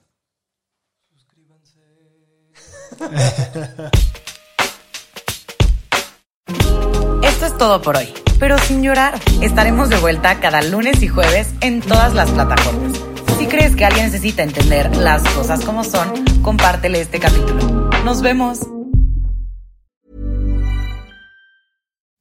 Esto 7.23 7.47
es 7.47 7.59
todo 7.59 7.83
por 7.83 7.97
hoy, 7.97 8.09
pero 8.39 8.59
sin 8.59 8.83
llorar. 8.83 9.21
Estaremos 9.41 9.89
de 9.89 9.97
vuelta 9.97 10.41
cada 10.41 10.63
lunes 10.63 11.03
y 11.03 11.09
jueves 11.09 11.49
en 11.61 11.81
todas 11.81 12.15
las 12.15 12.31
plataformas. 12.31 12.93
Si 13.39 13.47
crees 13.47 13.77
que 13.77 13.85
alguien 13.85 14.07
necesita 14.07 14.43
entender 14.43 14.97
las 14.97 15.23
cosas 15.35 15.65
como 15.65 15.85
son, 15.85 16.25
compártele 16.43 17.01
este 17.01 17.21
capítulo. 17.21 17.91
Nos 18.05 18.23
vemos. 18.23 18.61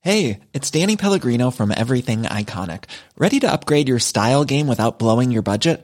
Hey, 0.01 0.41
it's 0.53 0.69
Danny 0.69 0.97
Pellegrino 0.97 1.49
from 1.49 1.71
Everything 1.71 2.23
Iconic. 2.23 2.83
Ready 3.17 3.39
to 3.39 3.51
upgrade 3.51 3.87
your 3.87 3.97
style 3.97 4.45
game 4.45 4.67
without 4.67 4.99
blowing 4.99 5.31
your 5.31 5.41
budget? 5.41 5.83